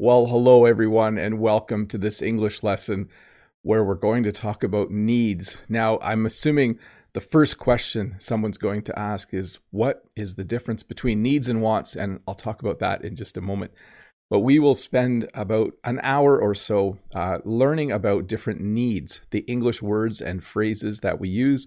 [0.00, 3.08] Well, hello, everyone, and welcome to this English lesson
[3.62, 5.56] where we're going to talk about needs.
[5.68, 6.78] Now, I'm assuming
[7.14, 11.60] the first question someone's going to ask is what is the difference between needs and
[11.60, 11.96] wants?
[11.96, 13.72] And I'll talk about that in just a moment.
[14.30, 19.40] But we will spend about an hour or so uh, learning about different needs, the
[19.40, 21.66] English words and phrases that we use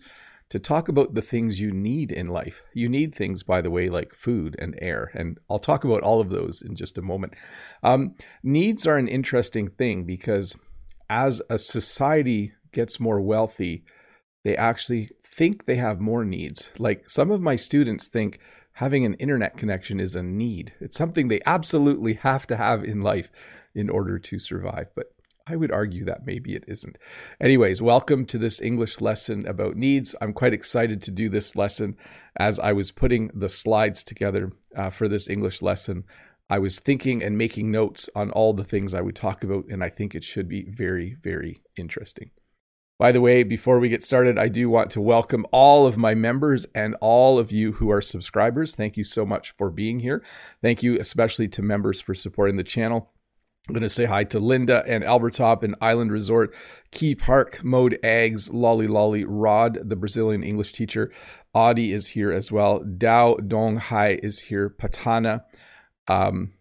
[0.52, 2.62] to talk about the things you need in life.
[2.74, 5.10] You need things, by the way, like food and air.
[5.14, 7.36] And I'll talk about all of those in just a moment.
[7.84, 10.54] Um, needs are an interesting thing because
[11.10, 13.86] as a society gets more wealthy,
[14.44, 16.70] they actually think they have more needs.
[16.78, 18.40] Like some of my students think
[18.74, 23.00] having an internet connection is a need, it's something they absolutely have to have in
[23.00, 23.32] life
[23.74, 24.88] in order to survive.
[24.98, 25.14] But
[25.52, 26.98] I would argue that maybe it isn't.
[27.42, 30.16] Anyways, welcome to this English lesson about needs.
[30.22, 31.98] I'm quite excited to do this lesson.
[32.38, 36.06] As I was putting the slides together uh, for this English lesson,
[36.50, 39.84] I was thinking and making notes on all the things I would talk about, and
[39.84, 42.32] I think it should be very, very interesting.
[42.98, 46.16] By the way, before we get started, I do want to welcome all of my
[46.16, 48.74] members and all of you who are subscribers.
[48.74, 50.24] Thank you so much for being here.
[50.62, 53.12] Thank you especially to members for supporting the channel.
[53.72, 56.54] I'm going to say hi to Linda and Albertop and Island Resort,
[56.92, 61.10] Key Park, Mode Eggs, Lolly Lolly, Rod, the Brazilian English teacher.
[61.54, 62.82] Audie is here as well.
[62.82, 64.76] Dao Dong Hai is here.
[64.78, 65.44] Patana,
[66.10, 66.52] um,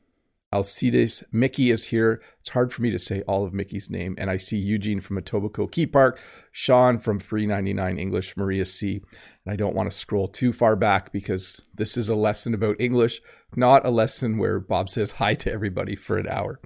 [0.52, 2.22] Alcides, Mickey is here.
[2.38, 4.14] It's hard for me to say all of Mickey's name.
[4.16, 6.20] And I see Eugene from Etobicoke Key Park,
[6.52, 9.02] Sean from Free 99 English, Maria C.
[9.44, 12.76] And I don't want to scroll too far back because this is a lesson about
[12.78, 13.20] English,
[13.56, 16.60] not a lesson where Bob says hi to everybody for an hour.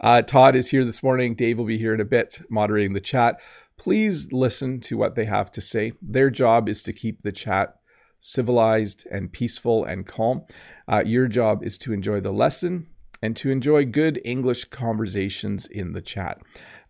[0.00, 1.34] Uh, Todd is here this morning.
[1.34, 3.40] Dave will be here in a bit moderating the chat.
[3.76, 5.92] Please listen to what they have to say.
[6.02, 7.76] Their job is to keep the chat
[8.20, 10.42] civilized and peaceful and calm.
[10.88, 12.88] Uh, your job is to enjoy the lesson
[13.22, 16.40] and to enjoy good English conversations in the chat.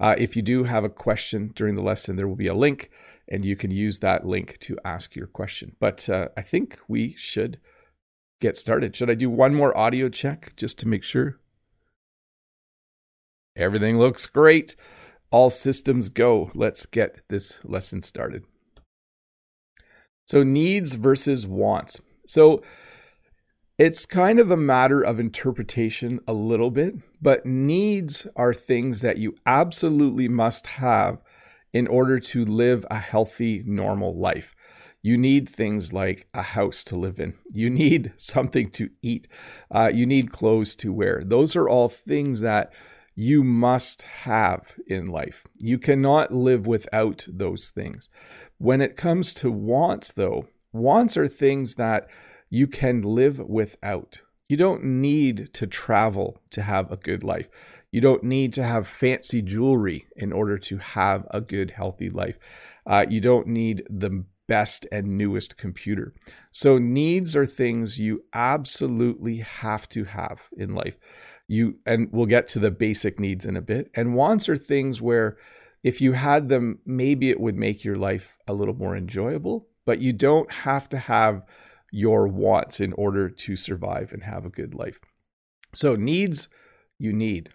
[0.01, 2.91] Uh, if you do have a question during the lesson, there will be a link,
[3.29, 5.75] and you can use that link to ask your question.
[5.81, 7.59] But uh, I think we should
[8.41, 8.95] get started.
[8.97, 11.39] Should I do one more audio check just to make sure?
[13.57, 14.77] Everything looks great.
[15.31, 16.51] All systems go.
[16.55, 18.45] Let's get this lesson started.
[20.27, 22.01] So, needs versus wants.
[22.27, 22.63] So,
[23.79, 29.19] it's kind of a matter of interpretation a little bit, but needs are things that
[29.19, 31.23] you absolutely must have
[31.73, 34.55] in order to live a healthy, normal life.
[35.03, 37.35] You need things like a house to live in.
[37.53, 39.29] You need something to eat.
[39.71, 41.23] Uh, you need clothes to wear.
[41.25, 42.73] Those are all things that
[43.15, 45.45] you must have in life.
[45.61, 48.09] You cannot live without those things.
[48.59, 52.09] When it comes to wants, though, wants are things that
[52.51, 54.21] you can live without.
[54.49, 57.49] You don't need to travel to have a good life.
[57.91, 62.39] You don't need to have fancy jewelry in order to have a good, healthy life.
[62.87, 66.13] Uh, you don't need the best and newest computer.
[66.51, 70.99] So, needs are things you absolutely have to have in life.
[71.47, 73.91] You and we'll get to the basic needs in a bit.
[73.95, 75.37] And wants are things where
[75.85, 80.01] if you had them, maybe it would make your life a little more enjoyable, but
[80.01, 81.45] you don't have to have
[81.93, 84.99] your wants in order to survive and have a good life.
[85.75, 86.49] So, needs
[86.99, 87.51] you need,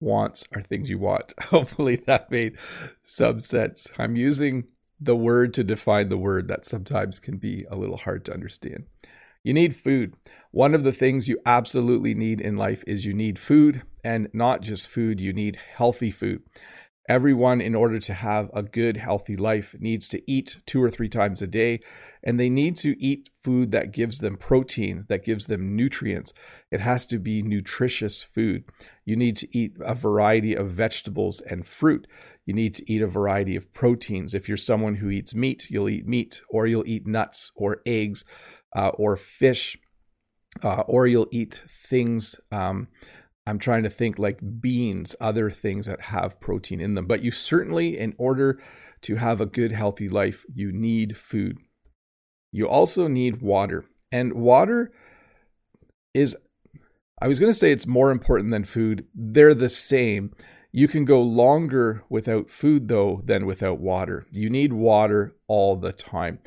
[0.00, 1.34] wants are things you want.
[1.40, 2.58] Hopefully, that made
[3.02, 3.88] some sense.
[3.98, 4.64] I'm using
[5.00, 8.84] the word to define the word that sometimes can be a little hard to understand.
[9.44, 10.14] You need food.
[10.50, 14.60] One of the things you absolutely need in life is you need food, and not
[14.60, 16.42] just food, you need healthy food.
[17.08, 21.08] Everyone, in order to have a good, healthy life, needs to eat two or three
[21.08, 21.78] times a day,
[22.24, 26.32] and they need to eat food that gives them protein, that gives them nutrients.
[26.72, 28.64] It has to be nutritious food.
[29.04, 32.08] You need to eat a variety of vegetables and fruit.
[32.46, 34.34] You need to eat a variety of proteins.
[34.34, 38.24] If you're someone who eats meat, you'll eat meat, or you'll eat nuts, or eggs,
[38.74, 39.76] uh, or fish,
[40.62, 42.36] uh, or you'll eat things.
[42.52, 42.88] Um,
[43.48, 47.06] I'm trying to think like beans, other things that have protein in them.
[47.06, 48.60] But you certainly, in order
[49.02, 51.58] to have a good, healthy life, you need food.
[52.52, 53.84] You also need water.
[54.10, 54.92] And water
[56.14, 56.36] is,
[57.20, 59.06] I was going to say it's more important than food.
[59.14, 60.32] They're the same.
[60.76, 64.26] You can go longer without food, though, than without water.
[64.30, 66.38] You need water all the time.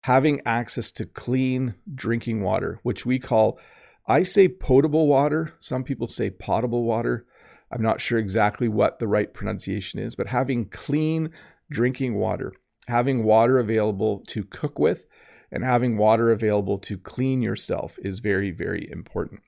[0.00, 3.60] Having access to clean drinking water, which we call
[4.08, 5.54] I say potable water.
[5.60, 7.26] Some people say potable water.
[7.70, 11.30] I'm not sure exactly what the right pronunciation is, but having clean
[11.70, 12.54] drinking water,
[12.88, 15.06] having water available to cook with,
[15.52, 19.42] and having water available to clean yourself is very, very important.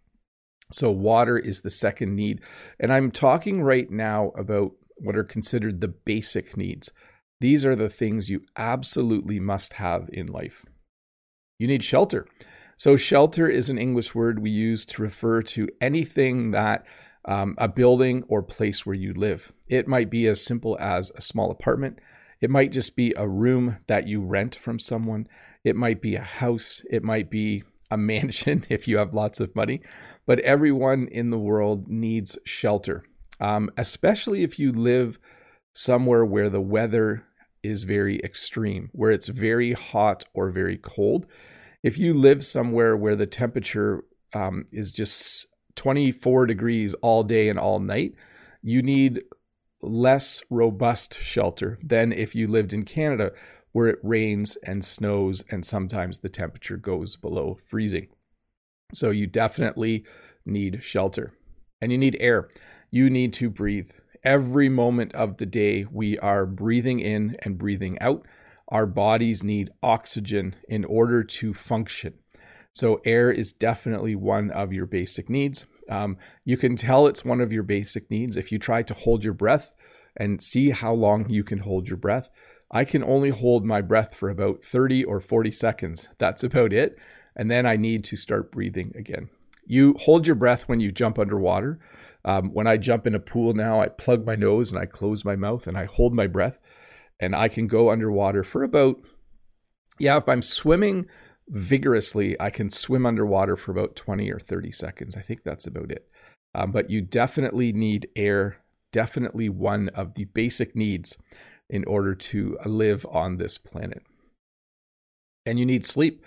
[0.71, 2.43] So, water is the second need.
[2.79, 6.93] And I'm talking right now about what are considered the basic needs.
[7.41, 10.65] These are the things you absolutely must have in life.
[11.59, 12.27] You need shelter.
[12.77, 16.85] So, shelter is an English word we use to refer to anything that
[17.25, 19.53] um, a building or place where you live.
[19.69, 21.99] It might be as simple as a small apartment,
[22.41, 25.27] it might just be a room that you rent from someone,
[25.65, 29.55] it might be a house, it might be a mansion if you have lots of
[29.55, 29.81] money,
[30.27, 33.05] but everyone in the world needs shelter,
[33.41, 35.19] um, especially if you live
[35.73, 37.25] somewhere where the weather
[37.63, 41.27] is very extreme, where it's very hot or very cold.
[41.83, 44.05] If you live somewhere where the temperature
[44.35, 45.47] um, is just
[45.77, 48.15] 24 degrees all day and all night,
[48.63, 49.23] you need
[49.81, 53.33] less robust shelter than if you lived in Canada
[53.79, 58.09] where it rains and snows and sometimes the temperature goes below freezing.
[58.93, 60.05] So you definitely
[60.45, 61.33] need shelter
[61.81, 62.49] and you need air.
[62.91, 63.93] You need to breathe.
[64.25, 68.27] Every moment of the day, we are breathing in and breathing out.
[68.67, 72.15] Our bodies need oxygen in order to function.
[72.75, 75.67] So, air is definitely one of your basic needs.
[75.89, 79.23] Um, you can tell it's one of your basic needs if you try to hold
[79.23, 79.71] your breath
[80.17, 82.29] and see how long you can hold your breath.
[82.71, 86.09] I can only hold my breath for about 30 or 40 seconds.
[86.19, 86.99] That's about it.
[87.35, 89.31] And then I need to start breathing again.
[89.65, 91.79] You hold your breath when you jump underwater.
[92.25, 95.25] Um, when I jump in a pool now, I plug my nose and I close
[95.25, 96.61] my mouth and I hold my breath.
[97.21, 99.01] And I can go underwater for about,
[99.99, 101.07] yeah, if I'm swimming
[101.49, 105.17] vigorously, I can swim underwater for about 20 or 30 seconds.
[105.17, 106.09] I think that's about it.
[106.55, 108.59] Um, but you definitely need air,
[108.93, 111.17] definitely one of the basic needs
[111.69, 114.03] in order to live on this planet.
[115.47, 116.25] And you need sleep.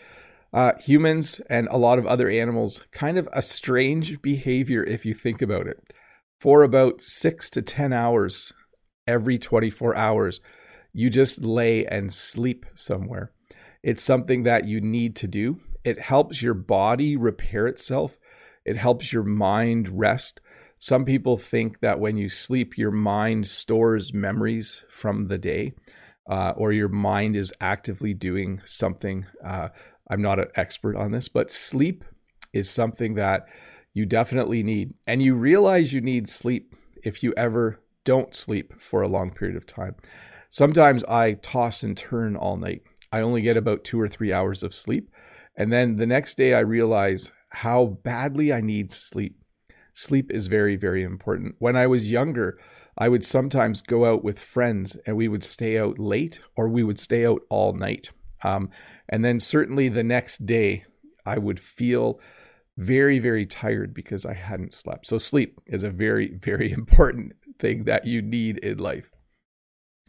[0.53, 5.13] Uh, humans and a lot of other animals, kind of a strange behavior if you
[5.13, 5.93] think about it.
[6.39, 8.51] For about six to 10 hours
[9.07, 10.41] every 24 hours,
[10.93, 13.31] you just lay and sleep somewhere.
[13.83, 15.59] It's something that you need to do.
[15.83, 18.17] It helps your body repair itself,
[18.65, 20.41] it helps your mind rest.
[20.81, 25.73] Some people think that when you sleep, your mind stores memories from the day,
[26.27, 29.27] uh, or your mind is actively doing something.
[29.45, 29.69] Uh,
[30.09, 32.03] I'm not an expert on this, but sleep
[32.51, 33.45] is something that
[33.93, 34.95] you definitely need.
[35.05, 39.57] And you realize you need sleep if you ever don't sleep for a long period
[39.57, 39.93] of time.
[40.49, 42.81] Sometimes I toss and turn all night.
[43.11, 45.11] I only get about two or three hours of sleep.
[45.55, 49.37] And then the next day, I realize how badly I need sleep.
[49.93, 51.55] Sleep is very, very important.
[51.59, 52.57] When I was younger,
[52.97, 56.83] I would sometimes go out with friends and we would stay out late or we
[56.83, 58.09] would stay out all night.
[58.43, 58.69] Um,
[59.09, 60.85] and then certainly the next day,
[61.25, 62.19] I would feel
[62.77, 65.05] very, very tired because I hadn't slept.
[65.05, 69.11] So, sleep is a very, very important thing that you need in life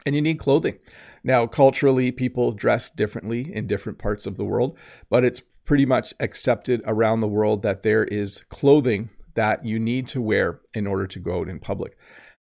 [0.05, 0.79] and you need clothing.
[1.23, 4.77] Now, culturally, people dress differently in different parts of the world,
[5.09, 10.07] but it's pretty much accepted around the world that there is clothing that you need
[10.07, 11.97] to wear in order to go out in public.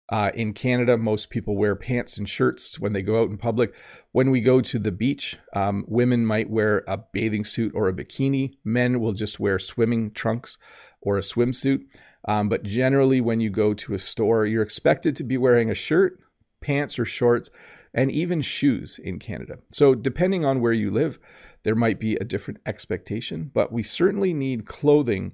[0.08, 3.74] Uh, in Canada, most people wear pants and shirts when they go out in public.
[4.10, 7.94] When we go to the beach, um, women might wear a bathing suit or a
[7.94, 8.58] bikini.
[8.62, 10.58] Men will just wear swimming trunks
[11.00, 11.86] or a swimsuit.
[12.28, 15.74] Um, but generally, when you go to a store, you're expected to be wearing a
[15.74, 16.18] shirt,
[16.60, 17.48] pants or shorts,
[17.94, 19.58] and even shoes in Canada.
[19.72, 21.18] So, depending on where you live,
[21.64, 25.32] there might be a different expectation, but we certainly need clothing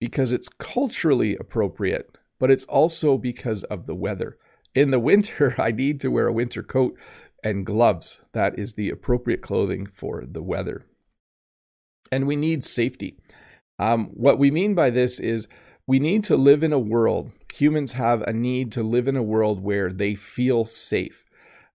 [0.00, 4.38] because it's culturally appropriate, but it's also because of the weather.
[4.74, 6.96] In the winter, I need to wear a winter coat
[7.44, 8.20] and gloves.
[8.32, 10.84] That is the appropriate clothing for the weather.
[12.10, 13.16] And we need safety.
[13.78, 15.46] Um, what we mean by this is
[15.86, 19.22] we need to live in a world humans have a need to live in a
[19.22, 21.24] world where they feel safe.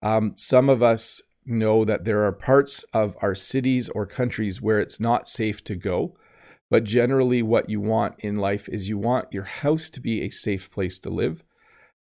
[0.02, 4.80] Um, some of us know that there are parts of our cities or countries where
[4.80, 6.16] it's not safe to go.
[6.74, 10.32] But generally, what you want in life is you want your house to be a
[10.32, 11.44] safe place to live.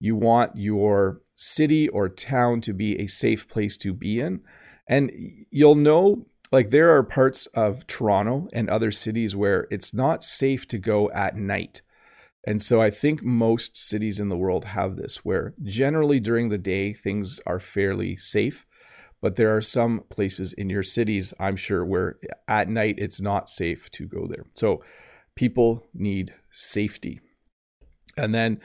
[0.00, 4.40] You want your city or town to be a safe place to be in.
[4.88, 5.12] And
[5.50, 10.66] you'll know, like, there are parts of Toronto and other cities where it's not safe
[10.68, 11.82] to go at night.
[12.46, 16.56] And so I think most cities in the world have this where generally during the
[16.56, 18.64] day things are fairly safe,
[19.24, 23.48] but there are some places in your cities, I'm sure, where at night it's not
[23.48, 24.44] safe to go there.
[24.52, 24.84] So
[25.34, 27.20] people need safety.
[28.18, 28.60] And then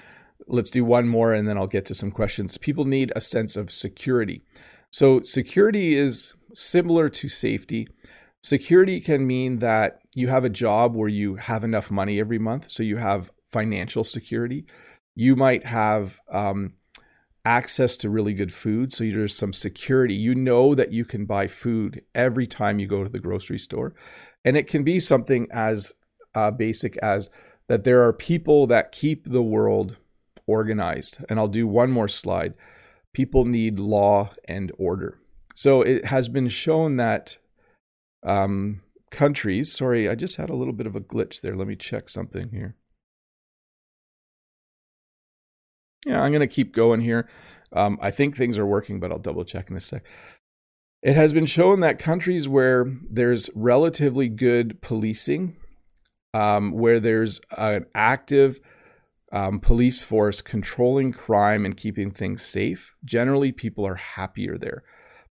[0.47, 2.57] let's do one more and then I'll get to some questions.
[2.57, 4.41] People need a sense of security.
[4.91, 7.87] So security is similar to safety,
[8.41, 12.69] Security can mean that you have a job where you have enough money every month,
[12.69, 14.65] so you have financial security.
[15.15, 16.73] You might have um,
[17.45, 20.13] access to really good food, so there's some security.
[20.13, 23.93] You know that you can buy food every time you go to the grocery store,
[24.43, 25.93] and it can be something as
[26.35, 27.29] uh, basic as
[27.67, 29.97] that there are people that keep the world
[30.47, 31.19] organized.
[31.29, 32.55] And I'll do one more slide.
[33.13, 35.19] People need law and order.
[35.55, 37.37] So it has been shown that
[38.25, 38.81] um,
[39.11, 39.71] countries.
[39.71, 41.55] Sorry, I just had a little bit of a glitch there.
[41.55, 42.75] Let me check something here.
[46.05, 47.27] Yeah, I'm going to keep going here.
[47.73, 50.05] Um, I think things are working, but I'll double check in a sec.
[51.01, 55.55] It has been shown that countries where there's relatively good policing,
[56.33, 58.59] um, where there's an active
[59.31, 64.83] um, police force controlling crime and keeping things safe, generally people are happier there.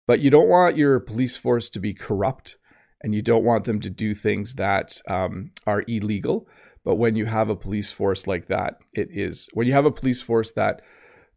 [0.07, 2.57] But you don't want your police force to be corrupt
[3.01, 6.47] and you don't want them to do things that um, are illegal.
[6.83, 9.91] But when you have a police force like that, it is when you have a
[9.91, 10.81] police force that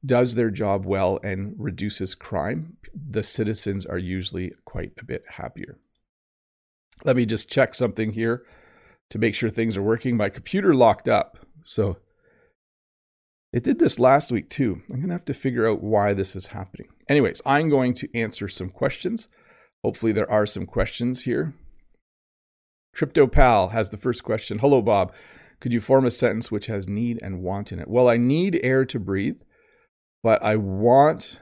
[0.05, 5.79] does their job well and reduces crime, the citizens are usually quite a bit happier.
[7.05, 8.45] Let me just check something here
[9.11, 10.17] to make sure things are working.
[10.17, 11.39] My computer locked up.
[11.65, 11.99] So
[13.53, 14.83] it did this last week too.
[14.91, 16.89] I'm going to have to figure out why this is happening.
[17.09, 19.29] Anyways, I'm going to answer some questions.
[19.85, 21.55] Hopefully, there are some questions here.
[22.97, 24.59] CryptoPal has the first question.
[24.59, 25.15] Hello, Bob.
[25.61, 27.89] Could you form a sentence which has need and want in it?
[27.89, 29.41] Well, I need air to breathe,
[30.23, 31.39] but I want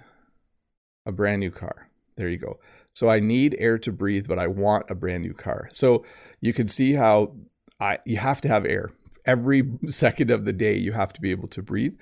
[1.07, 1.89] a brand new car.
[2.17, 2.61] There you go.
[2.93, 5.69] So I need air to breathe, but I want a brand new car.
[5.73, 6.05] So
[6.41, 7.35] you can see how
[7.81, 8.91] I you have to have air.
[9.25, 11.95] Every second of the day you have to be able to breathe.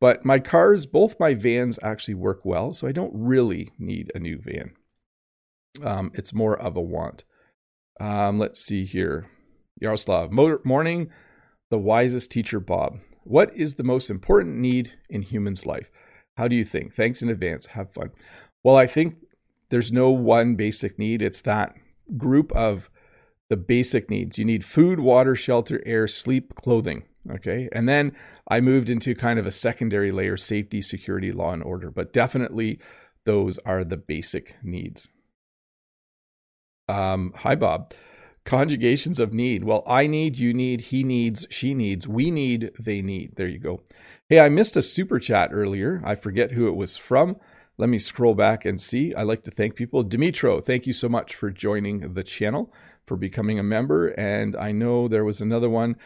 [0.00, 4.18] But my cars, both my vans actually work well, so I don't really need a
[4.18, 4.72] new van.
[5.82, 7.24] Um, it's more of a want.
[8.00, 9.26] Um, let's see here.
[9.80, 11.10] Yaroslav, morning,
[11.70, 12.98] the wisest teacher, Bob.
[13.24, 15.90] What is the most important need in humans' life?
[16.36, 16.94] How do you think?
[16.94, 17.66] Thanks in advance.
[17.66, 18.10] Have fun.
[18.62, 19.16] Well, I think
[19.70, 21.22] there's no one basic need.
[21.22, 21.74] It's that
[22.16, 22.90] group of
[23.48, 24.38] the basic needs.
[24.38, 27.04] You need food, water, shelter, air, sleep, clothing.
[27.30, 27.68] Okay.
[27.72, 28.14] And then
[28.48, 31.90] I moved into kind of a secondary layer safety, security, law, and order.
[31.90, 32.78] But definitely
[33.24, 35.08] those are the basic needs.
[36.88, 37.92] Um, hi, Bob.
[38.44, 39.64] Conjugations of need.
[39.64, 43.36] Well, I need, you need, he needs, she needs, we need, they need.
[43.36, 43.82] There you go.
[44.28, 46.02] Hey, I missed a super chat earlier.
[46.04, 47.36] I forget who it was from.
[47.78, 49.14] Let me scroll back and see.
[49.14, 50.04] I like to thank people.
[50.04, 52.72] Dimitro, thank you so much for joining the channel,
[53.06, 54.08] for becoming a member.
[54.08, 55.96] And I know there was another one.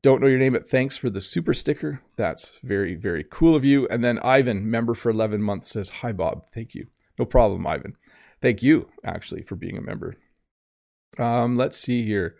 [0.00, 2.00] Don't know your name, but thanks for the super sticker.
[2.16, 3.88] That's very, very cool of you.
[3.88, 6.46] And then Ivan, member for 11 months, says, Hi, Bob.
[6.54, 6.86] Thank you.
[7.18, 7.96] No problem, Ivan.
[8.40, 10.16] Thank you, actually, for being a member.
[11.18, 12.36] Um, let's see here.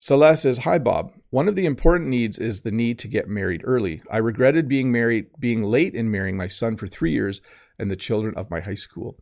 [0.00, 1.12] Celeste says, Hi, Bob.
[1.30, 4.02] One of the important needs is the need to get married early.
[4.10, 7.40] I regretted being married, being late in marrying my son for three years
[7.78, 9.16] and the children of my high school.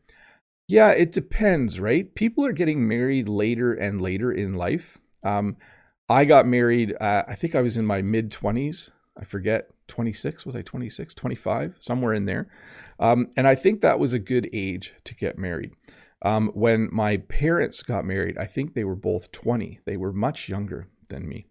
[0.69, 2.13] Yeah, it depends, right?
[2.15, 4.99] People are getting married later and later in life.
[5.25, 5.57] Um,
[6.09, 8.91] I got married, uh, I think I was in my mid 20s.
[9.17, 10.47] I forget, 26.
[10.47, 11.77] Was I 26, 25?
[11.79, 12.49] Somewhere in there.
[12.99, 15.73] Um, and I think that was a good age to get married.
[16.25, 19.81] Um, when my parents got married, I think they were both 20.
[19.85, 21.47] They were much younger than me.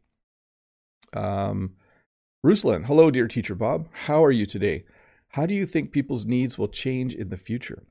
[1.14, 1.76] Um,
[2.46, 3.90] Ruslan, hello, dear teacher Bob.
[3.92, 4.86] How are you today?
[5.30, 7.84] How do you think people's needs will change in the future?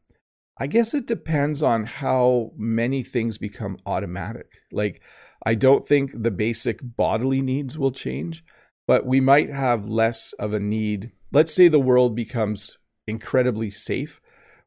[0.58, 4.60] I guess it depends on how many things become automatic.
[4.72, 5.02] Like,
[5.46, 8.44] I don't think the basic bodily needs will change,
[8.86, 11.12] but we might have less of a need.
[11.32, 14.20] Let's say the world becomes incredibly safe.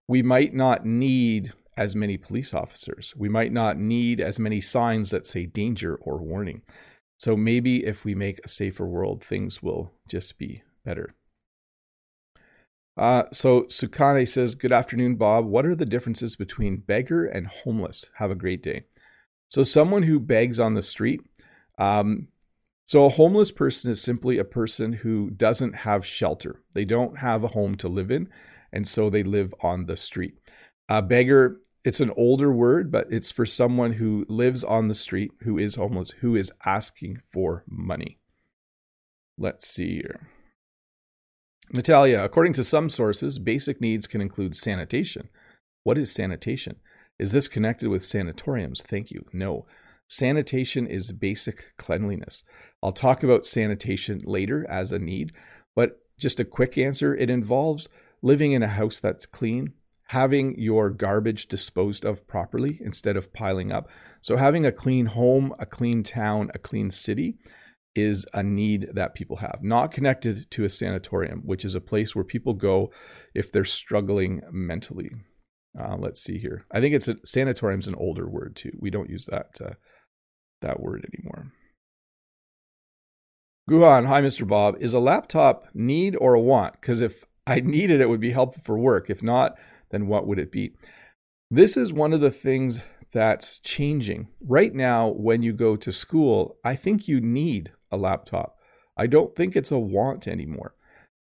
[0.08, 3.14] We might not need as many police officers.
[3.16, 6.62] We might not need as many signs that say danger or warning.
[7.18, 11.16] So maybe if we make a safer world, things will just be better.
[12.96, 15.46] Uh, so Sukane says, Good afternoon, Bob.
[15.46, 18.06] What are the differences between beggar and homeless?
[18.16, 18.84] Have a great day.
[19.50, 21.22] So, someone who begs on the street.
[21.78, 22.28] Um,
[22.88, 26.62] so, a homeless person is simply a person who doesn't have shelter.
[26.74, 28.30] They don't have a home to live in,
[28.72, 30.38] and so they live on the street.
[30.90, 35.32] A beggar it's an older word, but it's for someone who lives on the street,
[35.42, 38.18] who is homeless, who is asking for money.
[39.38, 40.28] Let's see here.
[41.72, 45.30] Natalia, according to some sources, basic needs can include sanitation.
[45.84, 46.78] What is sanitation?
[47.20, 48.82] Is this connected with sanatoriums?
[48.82, 49.26] Thank you.
[49.34, 49.66] No.
[50.08, 52.44] Sanitation is basic cleanliness.
[52.82, 55.32] I'll talk about sanitation later as a need,
[55.76, 57.90] but just a quick answer it involves
[58.22, 59.74] living in a house that's clean,
[60.14, 63.90] having your garbage disposed of properly instead of piling up.
[64.22, 67.40] So, having a clean home, a clean town, a clean city
[67.96, 72.16] is a need that people have, not connected to a sanatorium, which is a place
[72.16, 72.92] where people go
[73.34, 75.10] if they're struggling mentally.
[75.80, 76.66] Uh, let's see here.
[76.72, 78.72] I think it's a sanatorium's an older word too.
[78.80, 79.74] We don't use that uh,
[80.62, 81.52] that word anymore.
[83.68, 84.48] Guhan, hi, Mr.
[84.48, 84.76] Bob.
[84.80, 86.74] Is a laptop need or a want?
[86.80, 89.10] Because if I needed it, it would be helpful for work.
[89.10, 89.58] If not,
[89.94, 90.74] then what would it be?
[91.52, 92.84] This is one of the things
[93.14, 94.28] that's changing.
[94.42, 98.58] Right now, when you go to school, I think you need a laptop.
[98.98, 100.74] I don't think it's a want anymore.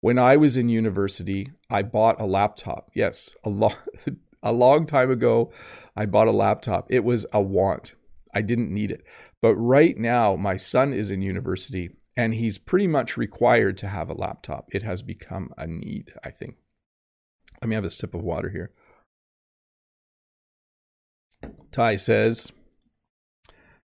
[0.00, 2.90] When I was in university, I bought a laptop.
[2.94, 3.74] Yes, a long,
[4.42, 5.52] a long time ago,
[5.96, 6.86] I bought a laptop.
[6.90, 7.94] It was a want.
[8.32, 9.02] I didn't need it.
[9.42, 14.10] But right now, my son is in university and he's pretty much required to have
[14.10, 14.68] a laptop.
[14.72, 16.56] It has become a need, I think.
[17.60, 18.70] Let me have a sip of water here.
[21.72, 22.50] Ty says,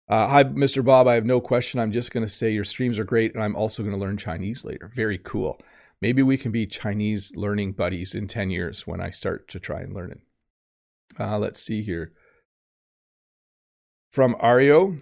[0.08, 0.84] uh, Hi, Mr.
[0.86, 1.08] Bob.
[1.08, 1.80] I have no question.
[1.80, 4.18] I'm just going to say your streams are great, and I'm also going to learn
[4.18, 4.92] Chinese later.
[4.96, 5.60] Very cool.
[6.02, 9.82] Maybe we can be Chinese learning buddies in 10 years when I start to try
[9.82, 10.20] and learn it.
[11.20, 12.12] Uh, let's see here.
[14.12, 15.02] From Ario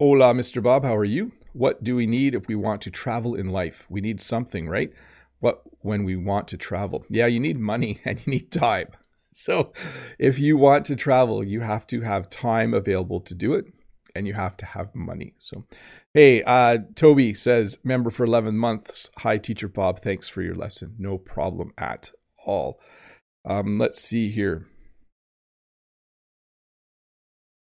[0.00, 0.62] Hola, Mr.
[0.62, 0.84] Bob.
[0.84, 1.32] How are you?
[1.52, 3.84] What do we need if we want to travel in life?
[3.90, 4.92] We need something, right?
[5.40, 7.04] What when we want to travel?
[7.08, 8.88] Yeah, you need money and you need time.
[9.32, 9.72] So
[10.18, 13.66] if you want to travel, you have to have time available to do it
[14.14, 15.34] and you have to have money.
[15.38, 15.64] So,
[16.12, 19.10] hey, uh, Toby says, member for 11 months.
[19.18, 20.00] Hi, Teacher Bob.
[20.00, 20.96] Thanks for your lesson.
[20.98, 22.10] No problem at
[22.44, 22.80] all.
[23.44, 24.66] Um, let's see here.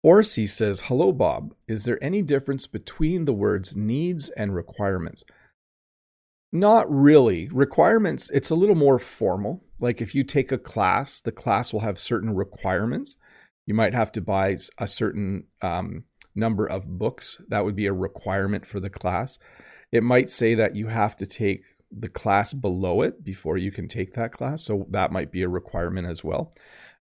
[0.02, 1.55] Orsi says, Hello, Bob.
[1.69, 5.25] Is there any difference between the words needs and requirements?
[6.52, 7.49] Not really.
[7.50, 9.64] Requirements, it's a little more formal.
[9.80, 13.16] Like if you take a class, the class will have certain requirements.
[13.64, 16.04] You might have to buy a certain um,
[16.35, 17.38] number of books.
[17.49, 19.38] That would be a requirement for the class.
[19.90, 23.88] It might say that you have to take the class below it before you can
[23.88, 24.62] take that class.
[24.62, 26.52] So that might be a requirement as well.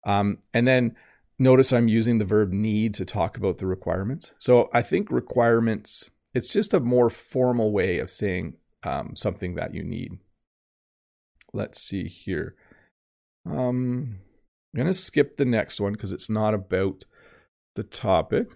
[0.04, 0.96] Um, and then
[1.38, 4.32] notice I'm using the verb need to talk about the requirements.
[4.38, 9.74] So I think requirements, it's just a more formal way of saying um, something that
[9.74, 10.18] you need.
[11.52, 12.54] Let's see here.
[13.46, 14.18] Um,
[14.72, 17.04] I'm going to skip the next one because it's not about
[17.74, 18.48] the topic.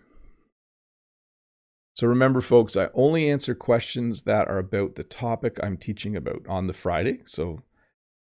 [1.94, 6.44] So remember, folks, I only answer questions that are about the topic I'm teaching about
[6.48, 7.20] on the Friday.
[7.24, 7.62] So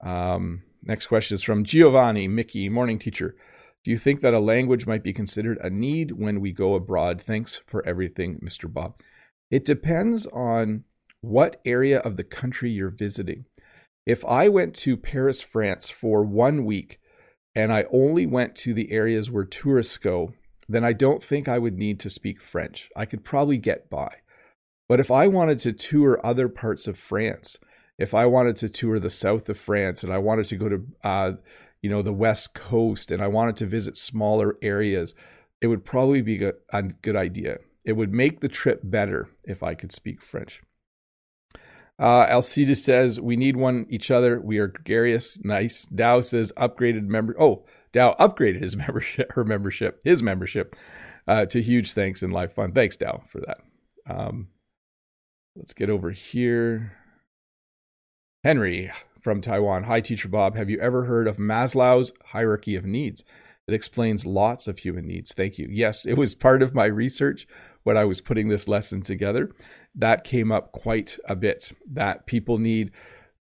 [0.04, 3.36] um, next question is from Giovanni Mickey, morning teacher.
[3.84, 7.22] Do you think that a language might be considered a need when we go abroad?
[7.22, 8.72] Thanks for everything, Mr.
[8.72, 9.02] Bob.
[9.50, 10.84] It depends on
[11.22, 13.46] what area of the country you're visiting.
[14.06, 17.00] If I went to Paris, France for one week
[17.56, 20.34] and I only went to the areas where tourists go,
[20.70, 22.90] then I don't think I would need to speak French.
[22.96, 24.18] I could probably get by.
[24.88, 27.58] But if I wanted to tour other parts of France,
[27.98, 30.86] if I wanted to tour the south of France and I wanted to go to,
[31.04, 31.32] uh,
[31.82, 35.16] you know, the west coast and I wanted to visit smaller areas,
[35.62, 37.58] it would probably be a, a good idea.
[37.84, 40.62] It would make the trip better if I could speak French.
[42.00, 44.40] Uh, Alcida says we need one each other.
[44.40, 45.40] We are gregarious.
[45.44, 45.86] Nice.
[45.88, 47.36] Dao says upgraded member.
[47.40, 50.76] Oh, Dao upgraded his membership, her membership, his membership
[51.28, 52.72] uh, to huge thanks and life fun.
[52.72, 53.58] Thanks, Dao, for that.
[54.08, 54.50] Um,
[55.56, 56.94] let's get over here.
[58.44, 59.84] Henry from Taiwan.
[59.84, 60.56] Hi, Teacher Bob.
[60.56, 63.24] Have you ever heard of Maslow's hierarchy of needs?
[63.68, 65.34] It explains lots of human needs.
[65.34, 65.68] Thank you.
[65.70, 67.46] Yes, it was part of my research
[67.84, 69.52] when I was putting this lesson together
[69.98, 72.92] that came up quite a bit that people need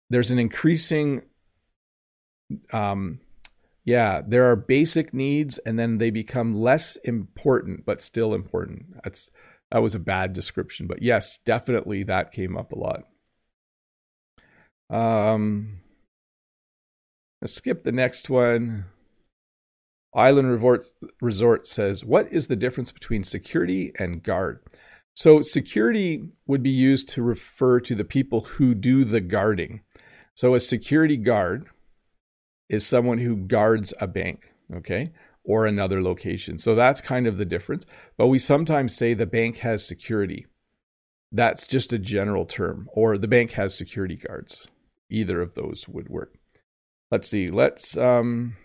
[0.09, 1.21] there's an increasing
[2.73, 3.19] um
[3.85, 8.85] yeah there are basic needs and then they become less important but still important.
[9.03, 9.31] That's
[9.71, 13.03] that was a bad description but yes definitely that came up a lot.
[14.89, 15.79] Um
[17.41, 18.85] let's skip the next one.
[20.13, 20.83] Island resort
[21.21, 24.59] resort says what is the difference between security and guard
[25.13, 29.81] so security would be used to refer to the people who do the guarding.
[30.33, 31.67] So a security guard
[32.69, 35.07] is someone who guards a bank, okay,
[35.43, 36.57] or another location.
[36.57, 37.85] So that's kind of the difference.
[38.17, 40.47] But we sometimes say the bank has security.
[41.31, 44.67] That's just a general term, or the bank has security guards.
[45.09, 46.35] Either of those would work.
[47.09, 47.47] Let's see.
[47.47, 48.55] Let's um,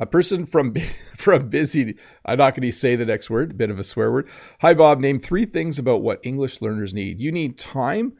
[0.00, 0.74] a person from
[1.16, 1.96] from busy.
[2.24, 3.52] I'm not going to say the next word.
[3.52, 4.28] A bit of a swear word.
[4.60, 4.98] Hi, Bob.
[4.98, 7.20] Name three things about what English learners need.
[7.20, 8.14] You need time.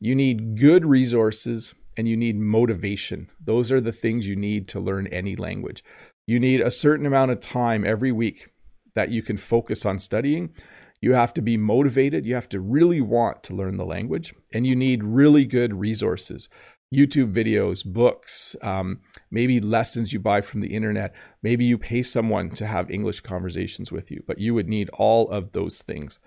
[0.00, 3.30] You need good resources, and you need motivation.
[3.42, 5.82] Those are the things you need to learn any language.
[6.26, 8.48] You need a certain amount of time every week
[8.94, 10.54] that you can focus on studying.
[11.00, 12.24] You have to be motivated.
[12.24, 16.48] You have to really want to learn the language, and you need really good resources.
[16.94, 21.14] YouTube videos, books, um, maybe lessons you buy from the internet.
[21.42, 25.28] Maybe you pay someone to have English conversations with you, but you would need all
[25.30, 26.20] of those things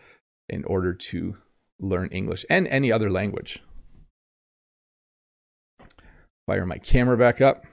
[0.50, 1.38] in order to
[1.80, 3.62] learn English and any other language.
[6.48, 7.66] Fire my camera back up.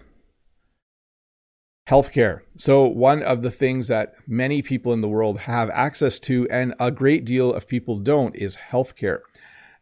[1.88, 2.40] Healthcare.
[2.56, 6.74] So, one of the things that many people in the world have access to, and
[6.80, 9.20] a great deal of people don't, is healthcare.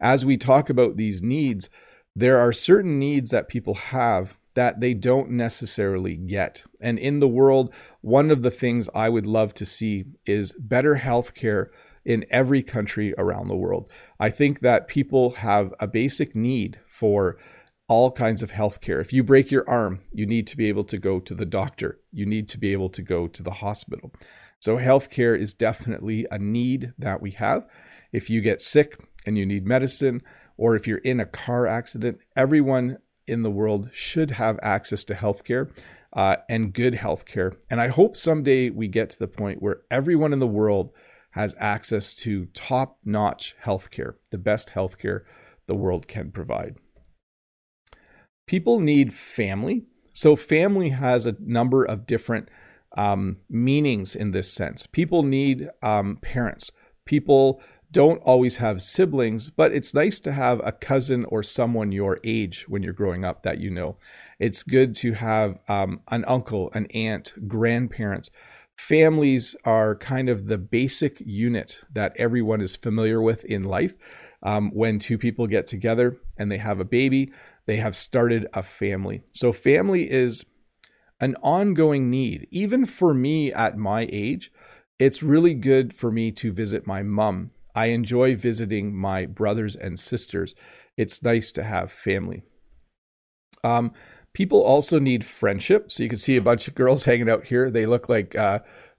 [0.01, 1.70] As we talk about these needs,
[2.14, 6.62] there are certain needs that people have that they don't necessarily get.
[6.81, 7.72] And in the world,
[8.03, 11.68] one of the things I would love to see is better healthcare
[12.05, 13.90] in every country around the world.
[14.20, 17.38] I think that people have a basic need for
[17.88, 19.01] all kinds of healthcare.
[19.01, 22.01] If you break your arm, you need to be able to go to the doctor.
[22.12, 24.12] You need to be able to go to the hospital.
[24.59, 27.66] So healthcare is definitely a need that we have.
[28.12, 30.22] If you get sick and you need medicine,
[30.57, 35.15] or if you're in a car accident, everyone in the world should have access to
[35.15, 35.71] healthcare
[36.15, 37.57] uh, and good healthcare.
[37.71, 40.91] And I hope someday we get to the point where everyone in the world
[41.31, 45.23] has access to top notch healthcare, the best healthcare
[45.67, 46.77] the world can provide.
[48.47, 49.85] People need family.
[50.12, 52.51] So, family has a number of different
[52.99, 54.87] um, meanings in this sense.
[54.87, 56.71] People need um, parents.
[57.07, 57.62] People
[57.93, 62.67] don't always have siblings, but it's nice to have a cousin or someone your age
[62.69, 63.97] when you're growing up that you know.
[64.39, 68.31] It's good to have um, an uncle, an aunt, grandparents
[68.83, 73.95] families are kind of the basic unit that everyone is familiar with in life.
[74.43, 77.33] Um, when two people get together and they have a baby,
[77.67, 79.23] they have started a family.
[79.31, 80.45] So, family is
[81.21, 82.49] an ongoing need.
[82.51, 84.51] Even for me at my age,
[84.99, 87.53] it's really good for me to visit my mom.
[87.75, 90.55] I enjoy visiting my brothers and sisters.
[90.97, 92.43] It's nice to have family.
[93.65, 93.93] Um,
[94.35, 95.93] People also need friendship.
[95.93, 97.71] So you can see a bunch of girls hanging out here.
[97.71, 98.59] They look like a uh,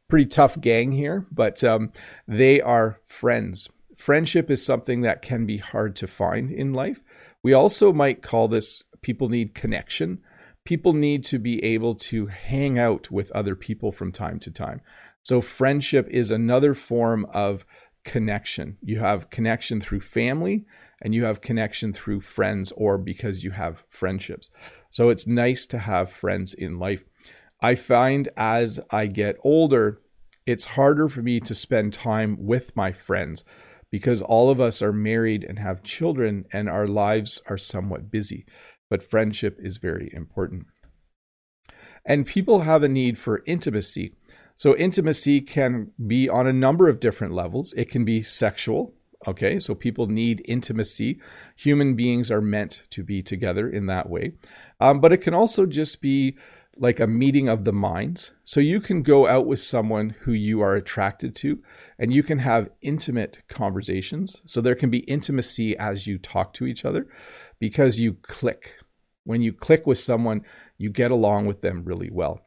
[0.10, 1.92] pretty tough gang here, but um,
[2.28, 3.70] they are friends.
[3.96, 7.02] Friendship is something that can be hard to find in life.
[7.42, 10.20] We also might call this people need connection.
[10.66, 14.82] People need to be able to hang out with other people from time to time.
[15.22, 17.66] So, friendship is another form of
[18.04, 18.78] connection.
[18.82, 20.66] You have connection through family
[21.02, 24.50] and you have connection through friends or because you have friendships.
[24.92, 27.04] So it's nice to have friends in life.
[27.62, 30.02] I find as I get older,
[30.46, 33.44] it's harder for me to spend time with my friends
[33.90, 38.46] because all of us are married and have children and our lives are somewhat busy.
[38.90, 40.66] But friendship is very important.
[42.06, 44.16] And people have a need for intimacy.
[44.58, 47.74] So, intimacy can be on a number of different levels.
[47.76, 48.94] It can be sexual.
[49.26, 51.20] Okay, so people need intimacy.
[51.56, 54.34] Human beings are meant to be together in that way.
[54.82, 56.38] Um, but it can also just be
[56.78, 58.32] like a meeting of the minds.
[58.44, 61.62] So you can go out with someone who you are attracted to
[62.00, 64.42] and you can have intimate conversations.
[64.46, 67.08] So there can be intimacy as you talk to each other
[67.60, 68.76] because you click.
[69.24, 70.42] When you click with someone,
[70.78, 72.42] you get along with them really well.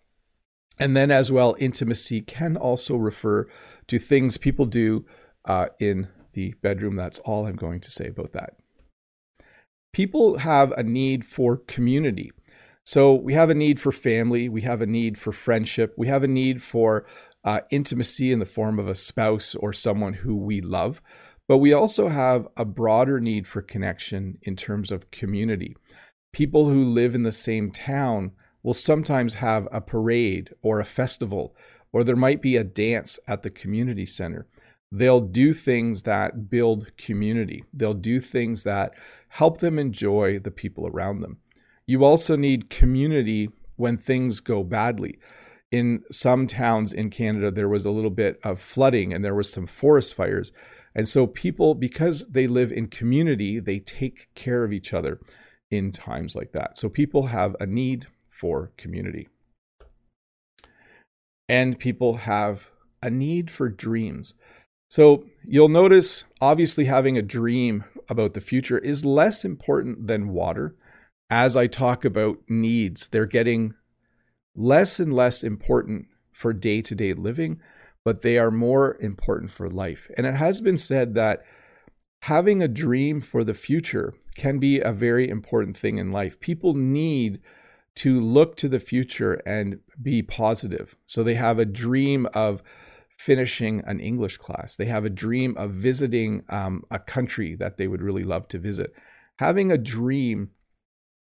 [0.78, 3.46] And then, as well, intimacy can also refer
[3.88, 5.06] to things people do
[5.46, 6.96] uh, in the bedroom.
[6.96, 8.56] That's all I'm going to say about that.
[9.92, 12.30] People have a need for community.
[12.84, 16.22] So we have a need for family, we have a need for friendship, we have
[16.22, 17.04] a need for
[17.42, 21.02] uh, intimacy in the form of a spouse or someone who we love.
[21.48, 25.76] But we also have a broader need for connection in terms of community.
[26.32, 28.32] People who live in the same town
[28.66, 31.54] will sometimes have a parade or a festival,
[31.92, 34.44] or there might be a dance at the community center.
[34.90, 38.92] They'll do things that build community, they'll do things that
[39.28, 41.38] help them enjoy the people around them.
[41.86, 45.20] You also need community when things go badly.
[45.70, 49.48] In some towns in Canada, there was a little bit of flooding and there was
[49.48, 50.50] some forest fires.
[50.92, 55.20] And so people, because they live in community, they take care of each other
[55.70, 56.78] in times like that.
[56.78, 59.28] So people have a need for community.
[61.48, 62.68] And people have
[63.02, 64.34] a need for dreams.
[64.90, 70.76] So you'll notice, obviously, having a dream about the future is less important than water.
[71.30, 73.74] As I talk about needs, they're getting
[74.54, 77.60] less and less important for day to day living,
[78.04, 80.08] but they are more important for life.
[80.16, 81.44] And it has been said that
[82.22, 86.38] having a dream for the future can be a very important thing in life.
[86.40, 87.40] People need
[87.96, 90.96] to look to the future and be positive.
[91.06, 92.62] So they have a dream of
[93.18, 97.88] finishing an English class, they have a dream of visiting um, a country that they
[97.88, 98.92] would really love to visit.
[99.38, 100.50] Having a dream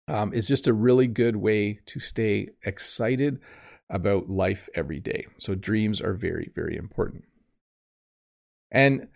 [0.09, 3.39] um, is just a really good way to stay excited
[3.89, 5.25] about life every day.
[5.37, 7.23] So dreams are very, very important.
[8.69, 9.07] And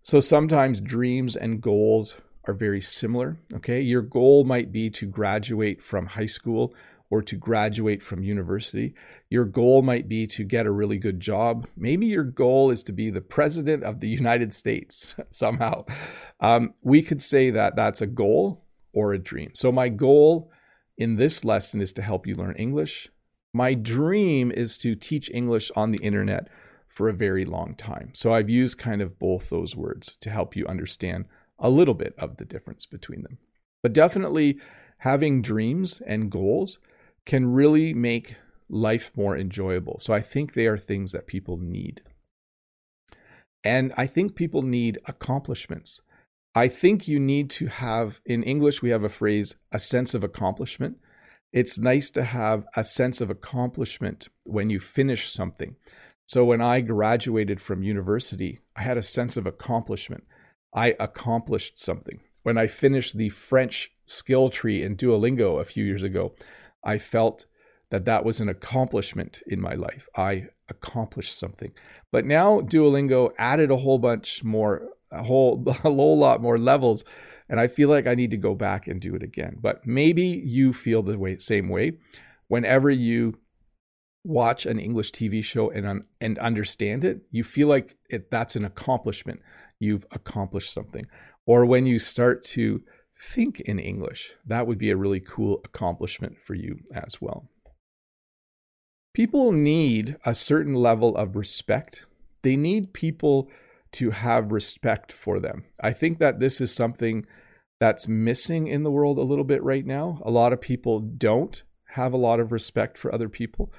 [0.00, 3.36] so sometimes dreams and goals are very similar.
[3.54, 3.80] Okay.
[3.80, 6.74] Your goal might be to graduate from high school
[7.12, 8.94] or to graduate from university.
[9.28, 11.66] Your goal might be to get a really good job.
[11.76, 15.84] Maybe your goal is to be the president of the United States somehow.
[16.40, 19.50] Um, we could say that that's a goal or a dream.
[19.52, 20.50] So, my goal
[20.96, 23.10] in this lesson is to help you learn English.
[23.52, 26.48] My dream is to teach English on the internet
[26.88, 28.12] for a very long time.
[28.14, 31.26] So I've used kind of both those words to help you understand
[31.58, 33.36] a little bit of the difference between them.
[33.82, 34.58] But definitely
[34.98, 36.78] having dreams and goals
[37.26, 38.36] can really make
[38.68, 39.98] life more enjoyable.
[40.00, 42.02] So I think they are things that people need.
[43.64, 46.00] And I think people need accomplishments.
[46.54, 50.24] I think you need to have, in English, we have a phrase, a sense of
[50.24, 50.98] accomplishment.
[51.52, 55.76] It's nice to have a sense of accomplishment when you finish something.
[56.26, 60.24] So when I graduated from university, I had a sense of accomplishment.
[60.74, 62.20] I accomplished something.
[62.42, 66.34] When I finished the French skill tree in Duolingo a few years ago,
[66.84, 67.46] I felt
[67.90, 70.08] that that was an accomplishment in my life.
[70.16, 71.72] I accomplished something.
[72.10, 77.04] But now Duolingo added a whole bunch more, a whole, a whole lot more levels.
[77.48, 79.58] And I feel like I need to go back and do it again.
[79.60, 81.92] But maybe you feel the way, same way.
[82.48, 83.38] Whenever you
[84.24, 88.64] watch an English TV show and and understand it, you feel like it, that's an
[88.64, 89.40] accomplishment.
[89.78, 91.06] You've accomplished something.
[91.44, 92.82] Or when you start to
[93.22, 97.48] think in English, that would be a really cool accomplishment for you as well.
[99.14, 102.04] People need a certain level of respect.
[102.42, 103.48] They need people
[103.92, 105.64] to have respect for them.
[105.80, 107.26] I think that this is something
[107.78, 110.20] that's missing in the world a little bit right now.
[110.24, 113.72] A lot of people don't have a lot of respect for other people.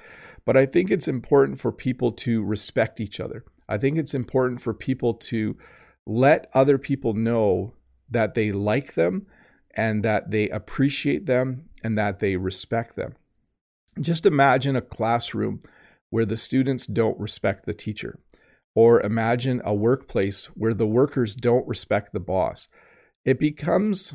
[0.44, 3.44] But I think it's important for people to respect each other.
[3.68, 5.56] I think it's important for people to
[6.06, 7.74] let other people know
[8.10, 9.26] that they like them
[9.76, 13.14] and that they appreciate them and that they respect them.
[14.00, 15.60] Just imagine a classroom
[16.10, 18.18] where the students don't respect the teacher,
[18.74, 22.68] or imagine a workplace where the workers don't respect the boss.
[23.24, 24.14] It becomes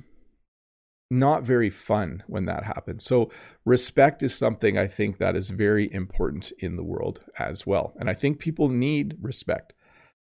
[1.11, 3.03] not very fun when that happens.
[3.03, 3.31] So,
[3.65, 7.93] respect is something I think that is very important in the world as well.
[7.99, 9.73] And I think people need respect.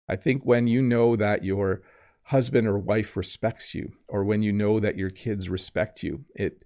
[0.08, 1.82] I think when you know that your
[2.26, 6.64] husband or wife respects you, or when you know that your kids respect you, it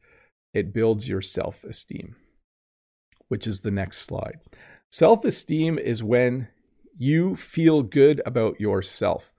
[0.54, 2.16] it builds your self-esteem,
[3.28, 4.40] which is the next slide.
[4.92, 6.48] Self-esteem is when
[6.98, 9.32] you feel good about yourself.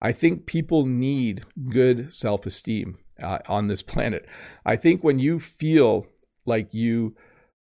[0.00, 4.28] I think people need good self-esteem uh, on this planet.
[4.64, 6.06] I think when you feel
[6.46, 7.16] like you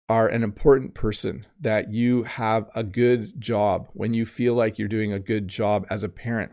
[0.07, 4.87] are an important person, that you have a good job, when you feel like you're
[4.87, 6.51] doing a good job as a parent,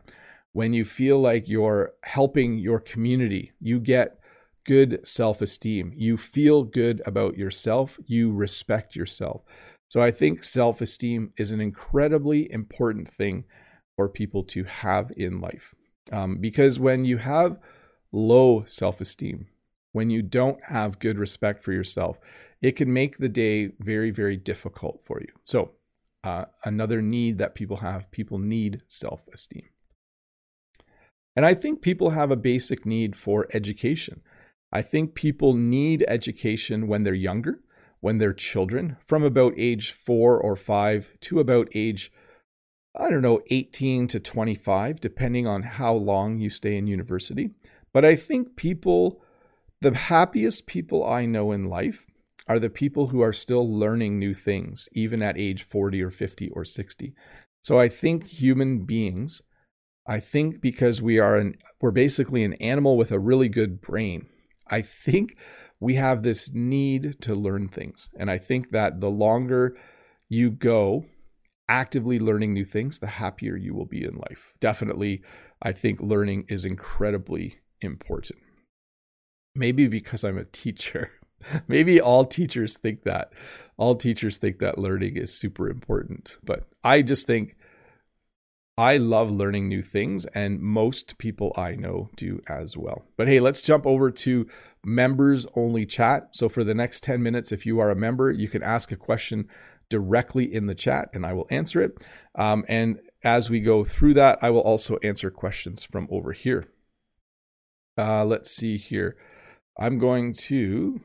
[0.54, 4.20] when you feel like you're helping your community, you get
[4.64, 5.92] good self esteem.
[5.96, 9.42] You feel good about yourself, you respect yourself.
[9.90, 13.44] So I think self esteem is an incredibly important thing
[13.96, 15.74] for people to have in life.
[16.12, 17.58] Um, because when you have
[18.12, 19.48] low self esteem,
[19.90, 22.16] when you don't have good respect for yourself,
[22.62, 25.32] it can make the day very, very difficult for you.
[25.42, 25.72] So,
[26.22, 29.64] uh, another need that people have people need self esteem.
[31.36, 34.20] And I think people have a basic need for education.
[34.72, 37.60] I think people need education when they're younger,
[38.00, 42.12] when they're children, from about age four or five to about age,
[42.94, 47.50] I don't know, 18 to 25, depending on how long you stay in university.
[47.92, 49.22] But I think people,
[49.80, 52.06] the happiest people I know in life,
[52.46, 56.50] are the people who are still learning new things, even at age 40 or 50
[56.50, 57.14] or 60.
[57.62, 59.42] So I think human beings,
[60.06, 64.26] I think because we are an, we're basically an animal with a really good brain.
[64.68, 65.36] I think
[65.80, 68.08] we have this need to learn things.
[68.18, 69.76] And I think that the longer
[70.28, 71.06] you go
[71.68, 74.52] actively learning new things, the happier you will be in life.
[74.60, 75.22] Definitely,
[75.62, 78.40] I think learning is incredibly important.
[79.54, 81.12] Maybe because I'm a teacher.
[81.68, 83.32] Maybe all teachers think that.
[83.76, 86.36] All teachers think that learning is super important.
[86.44, 87.56] But I just think
[88.76, 93.04] I love learning new things, and most people I know do as well.
[93.16, 94.48] But hey, let's jump over to
[94.84, 96.30] members only chat.
[96.32, 98.96] So, for the next 10 minutes, if you are a member, you can ask a
[98.96, 99.48] question
[99.90, 102.04] directly in the chat and I will answer it.
[102.34, 106.66] Um, and as we go through that, I will also answer questions from over here.
[107.96, 109.16] Uh, let's see here.
[109.78, 111.00] I'm going to.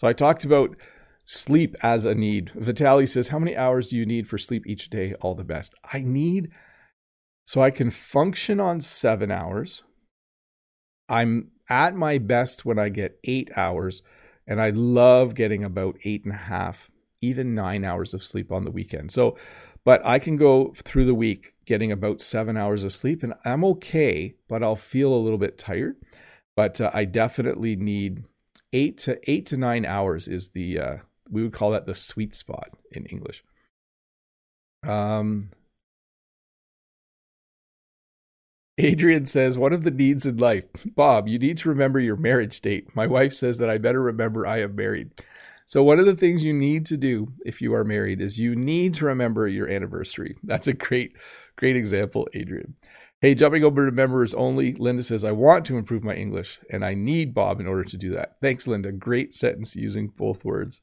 [0.00, 0.76] So, I talked about
[1.24, 2.50] Sleep as a need.
[2.50, 5.14] Vitali says, How many hours do you need for sleep each day?
[5.20, 5.74] All the best.
[5.92, 6.50] I need
[7.46, 9.82] so I can function on seven hours.
[11.08, 14.02] I'm at my best when I get eight hours,
[14.46, 18.64] and I love getting about eight and a half, even nine hours of sleep on
[18.64, 19.10] the weekend.
[19.10, 19.36] So,
[19.84, 23.64] but I can go through the week getting about seven hours of sleep, and I'm
[23.64, 25.96] okay, but I'll feel a little bit tired.
[26.56, 28.24] But uh, I definitely need
[28.72, 30.96] eight to eight to nine hours is the uh,
[31.32, 33.42] we would call that the sweet spot in English.
[34.86, 35.50] Um,
[38.78, 40.64] Adrian says, one of the needs in life,
[40.94, 42.94] Bob, you need to remember your marriage date.
[42.94, 45.10] My wife says that I better remember I am married.
[45.66, 48.54] So, one of the things you need to do if you are married is you
[48.54, 50.36] need to remember your anniversary.
[50.42, 51.16] That's a great,
[51.56, 52.74] great example, Adrian.
[53.22, 56.84] Hey, jumping over to members only, Linda says, I want to improve my English and
[56.84, 58.36] I need Bob in order to do that.
[58.42, 58.90] Thanks, Linda.
[58.90, 60.80] Great sentence using both words.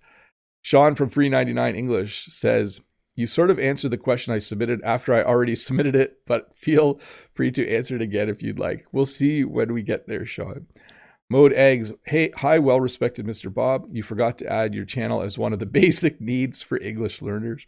[0.61, 2.81] Sean from Free 99 English says,
[3.15, 6.99] You sort of answered the question I submitted after I already submitted it, but feel
[7.33, 8.85] free to answer it again if you'd like.
[8.91, 10.67] We'll see when we get there, Sean.
[11.31, 13.53] Mode Eggs, hey, hi, well respected Mr.
[13.53, 13.87] Bob.
[13.91, 17.65] You forgot to add your channel as one of the basic needs for English learners.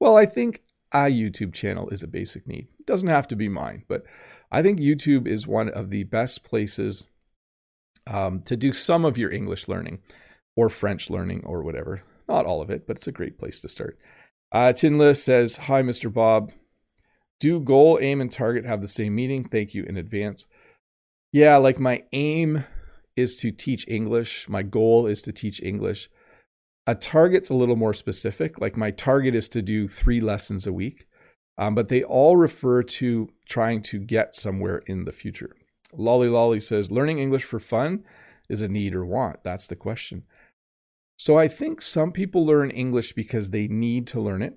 [0.00, 2.68] Well, I think a YouTube channel is a basic need.
[2.78, 4.04] It doesn't have to be mine, but
[4.50, 7.04] I think YouTube is one of the best places
[8.06, 10.00] um, to do some of your English learning
[10.56, 12.02] or French learning or whatever.
[12.28, 13.98] Not all of it, but it's a great place to start.
[14.52, 16.12] Uh, Tinla says, Hi, Mr.
[16.12, 16.52] Bob.
[17.40, 19.44] Do goal, aim, and target have the same meaning?
[19.44, 20.46] Thank you in advance.
[21.32, 22.64] Yeah, like my aim
[23.16, 24.48] is to teach English.
[24.48, 26.08] My goal is to teach English.
[26.86, 28.60] A target's a little more specific.
[28.60, 31.06] Like my target is to do three lessons a week,
[31.58, 35.56] um, but they all refer to trying to get somewhere in the future.
[35.92, 38.04] Lolly Lolly says, learning English for fun
[38.48, 39.42] is a need or want.
[39.42, 40.24] That's the question.
[41.16, 44.56] So I think some people learn English because they need to learn it,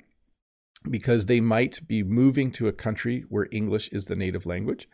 [0.89, 4.87] because they might be moving to a country where English is the native language.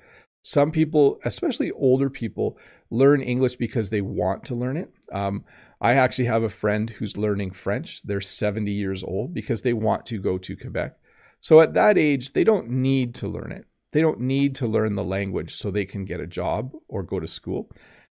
[0.43, 2.57] Some people, especially older people,
[2.89, 4.91] learn English because they want to learn it.
[5.11, 5.45] Um,
[5.79, 8.01] I actually have a friend who's learning French.
[8.03, 10.97] They're 70 years old because they want to go to Quebec.
[11.39, 13.65] So at that age, they don't need to learn it.
[13.93, 17.19] They don't need to learn the language so they can get a job or go
[17.19, 17.69] to school.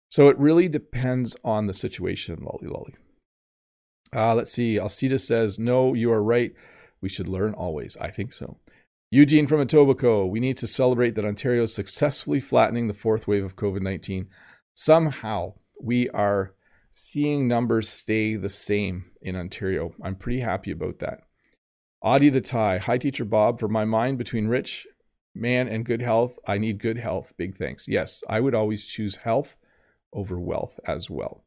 [0.09, 2.95] So it really depends on the situation, lolly lolly.
[4.15, 4.79] Uh, let's see.
[4.79, 6.53] Alcida says, No, you are right.
[7.01, 7.95] We should learn always.
[7.97, 8.57] I think so.
[9.11, 13.43] Eugene from Etobicoke, we need to celebrate that Ontario is successfully flattening the fourth wave
[13.43, 14.27] of COVID 19.
[14.75, 16.53] Somehow we are
[16.91, 19.93] seeing numbers stay the same in Ontario.
[20.03, 21.21] I'm pretty happy about that.
[22.01, 23.59] Audie the Thai, hi teacher Bob.
[23.59, 24.87] For my mind between rich
[25.35, 27.33] man and good health, I need good health.
[27.37, 27.87] Big thanks.
[27.87, 29.55] Yes, I would always choose health
[30.13, 31.43] over wealth as well.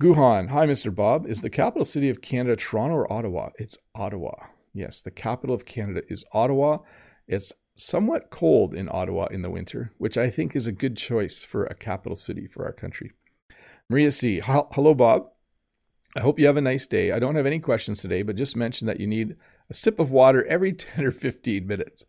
[0.00, 0.94] Guhan, hi, Mr.
[0.94, 1.26] Bob.
[1.26, 3.50] Is the capital city of Canada Toronto or Ottawa?
[3.58, 4.46] It's Ottawa.
[4.72, 6.78] Yes, the capital of Canada is Ottawa.
[7.28, 11.42] It's somewhat cold in Ottawa in the winter, which I think is a good choice
[11.42, 13.12] for a capital city for our country.
[13.90, 14.40] Maria C.
[14.42, 15.26] Hello, Bob.
[16.16, 17.12] I hope you have a nice day.
[17.12, 19.36] I don't have any questions today, but just mention that you need
[19.68, 22.06] a sip of water every 10 or 15 minutes.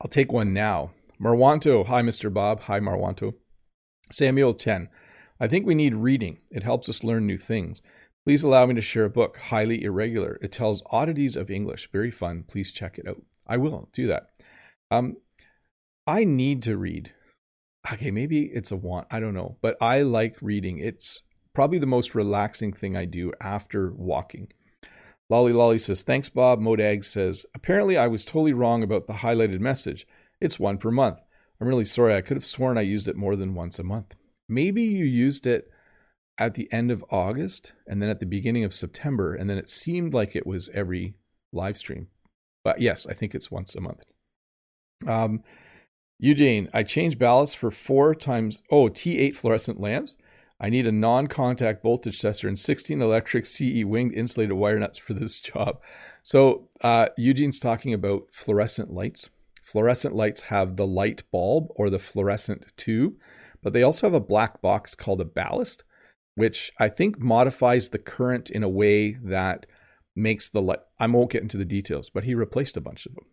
[0.00, 0.90] I'll take one now.
[1.22, 1.86] Marwanto.
[1.86, 2.34] Hi, Mr.
[2.34, 2.62] Bob.
[2.62, 3.34] Hi, Marwanto.
[4.10, 4.88] Samuel 10.
[5.40, 6.38] I think we need reading.
[6.50, 7.80] It helps us learn new things.
[8.26, 10.38] Please allow me to share a book, Highly Irregular.
[10.42, 11.90] It tells oddities of English.
[11.92, 12.44] Very fun.
[12.46, 13.22] Please check it out.
[13.46, 14.30] I will do that.
[14.90, 15.16] Um,
[16.06, 17.14] I need to read.
[17.90, 19.06] Okay, maybe it's a want.
[19.10, 19.56] I don't know.
[19.62, 20.78] But I like reading.
[20.78, 21.22] It's
[21.54, 24.52] probably the most relaxing thing I do after walking.
[25.30, 26.60] Lolly Lolly says, Thanks, Bob.
[26.60, 30.06] Modag says, Apparently, I was totally wrong about the highlighted message.
[30.40, 31.18] It's one per month.
[31.60, 32.14] I'm really sorry.
[32.14, 34.14] I could have sworn I used it more than once a month.
[34.48, 35.70] Maybe you used it
[36.38, 39.68] at the end of August and then at the beginning of September, and then it
[39.68, 41.14] seemed like it was every
[41.52, 42.08] live stream.
[42.64, 44.04] But yes, I think it's once a month.
[45.06, 45.42] Um,
[46.18, 50.16] Eugene, I changed ballast for four times, oh, T8 fluorescent lamps.
[50.60, 54.98] I need a non contact voltage tester and 16 electric CE winged insulated wire nuts
[54.98, 55.80] for this job.
[56.22, 59.30] So, uh, Eugene's talking about fluorescent lights.
[59.62, 63.14] Fluorescent lights have the light bulb or the fluorescent tube.
[63.62, 65.84] But they also have a black box called a ballast,
[66.34, 69.66] which I think modifies the current in a way that
[70.14, 70.80] makes the light.
[70.98, 73.24] I won't get into the details, but he replaced a bunch of them.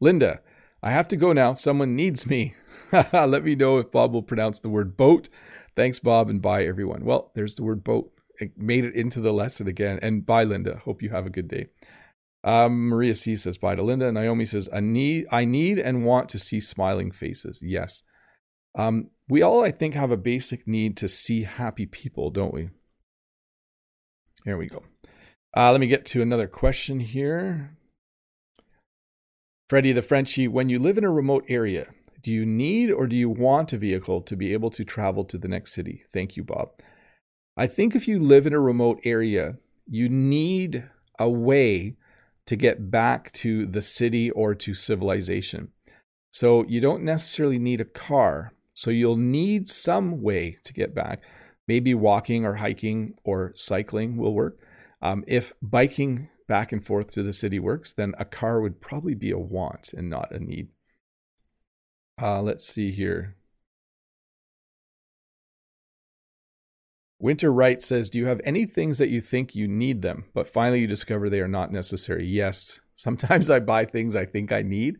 [0.00, 0.40] Linda,
[0.82, 1.54] I have to go now.
[1.54, 2.54] Someone needs me.
[2.92, 5.28] Let me know if Bob will pronounce the word boat.
[5.76, 7.04] Thanks, Bob, and bye, everyone.
[7.04, 8.12] Well, there's the word boat.
[8.38, 9.98] It made it into the lesson again.
[10.02, 10.82] And bye, Linda.
[10.84, 11.68] Hope you have a good day.
[12.44, 14.12] Um, Maria C says bye to Linda.
[14.12, 17.60] Naomi says, I need, I need and want to see smiling faces.
[17.62, 18.02] Yes.
[18.74, 22.70] Um, we all, I think, have a basic need to see happy people, don't we?
[24.44, 24.82] Here we go.
[25.56, 27.76] Uh, let me get to another question here.
[29.70, 31.86] Freddie the Frenchie, when you live in a remote area,
[32.22, 35.38] do you need or do you want a vehicle to be able to travel to
[35.38, 36.04] the next city?
[36.12, 36.70] Thank you, Bob.
[37.56, 39.56] I think if you live in a remote area,
[39.86, 41.96] you need a way
[42.46, 45.68] to get back to the city or to civilization.
[46.32, 48.52] So you don't necessarily need a car.
[48.74, 51.22] So you'll need some way to get back.
[51.66, 54.58] Maybe walking or hiking or cycling will work.
[55.00, 59.14] Um, if biking back and forth to the city works, then a car would probably
[59.14, 60.68] be a want and not a need.
[62.20, 63.36] Uh, let's see here.
[67.18, 70.48] Winter Wright says, Do you have any things that you think you need them, but
[70.48, 72.26] finally you discover they are not necessary?
[72.26, 72.80] Yes.
[72.94, 74.98] Sometimes I buy things I think I need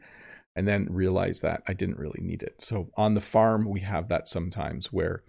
[0.56, 2.56] and then realize that I didn't really need it.
[2.58, 5.22] So on the farm, we have that sometimes where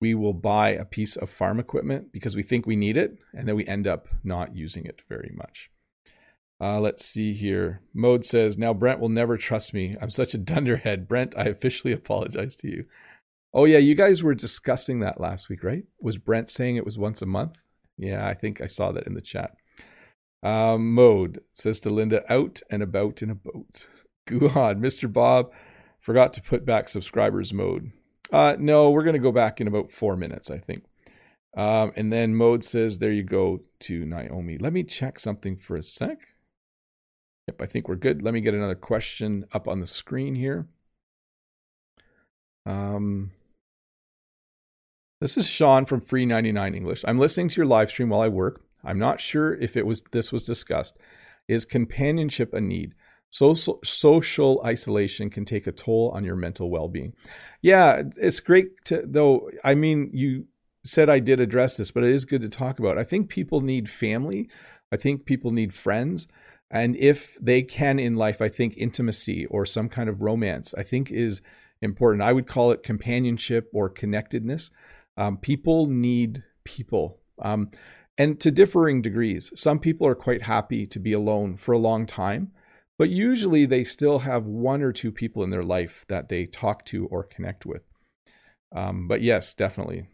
[0.00, 3.46] we will buy a piece of farm equipment because we think we need it, and
[3.46, 5.70] then we end up not using it very much.
[6.60, 7.80] Uh, let's see here.
[7.92, 9.96] Mode says, Now Brent will never trust me.
[10.00, 11.08] I'm such a dunderhead.
[11.08, 12.84] Brent, I officially apologize to you.
[13.54, 15.84] Oh, yeah, you guys were discussing that last week, right?
[16.00, 17.62] Was Brent saying it was once a month?
[17.98, 19.54] Yeah, I think I saw that in the chat.
[20.42, 23.86] Um, mode says to Linda, out and about in a boat.
[24.26, 25.12] Guhan, Mr.
[25.12, 25.52] Bob
[26.00, 27.92] forgot to put back subscribers mode.
[28.32, 30.84] Uh, no, we're going to go back in about four minutes, I think.
[31.56, 34.56] Um, and then Mode says, there you go to Naomi.
[34.56, 36.18] Let me check something for a sec.
[37.46, 38.22] Yep, I think we're good.
[38.22, 40.66] Let me get another question up on the screen here.
[42.64, 43.32] Um,
[45.20, 47.04] this is Sean from Free 99 English.
[47.06, 48.62] I'm listening to your live stream while I work.
[48.84, 50.96] I'm not sure if it was this was discussed.
[51.48, 52.94] Is companionship a need?
[53.32, 57.14] Social, social isolation can take a toll on your mental well-being.
[57.62, 59.50] Yeah, it's great to though.
[59.64, 60.48] I mean, you
[60.84, 62.98] said I did address this, but it is good to talk about.
[62.98, 64.50] I think people need family.
[64.92, 66.28] I think people need friends.
[66.70, 70.82] And if they can in life, I think intimacy or some kind of romance, I
[70.82, 71.40] think is
[71.80, 72.22] important.
[72.22, 74.70] I would call it companionship or connectedness.
[75.16, 77.18] Um, people need people.
[77.40, 77.70] Um,
[78.18, 79.50] and to differing degrees.
[79.54, 82.52] Some people are quite happy to be alone for a long time
[83.02, 86.84] but usually they still have one or two people in their life that they talk
[86.84, 87.82] to or connect with.
[88.72, 90.06] Um, but yes, definitely.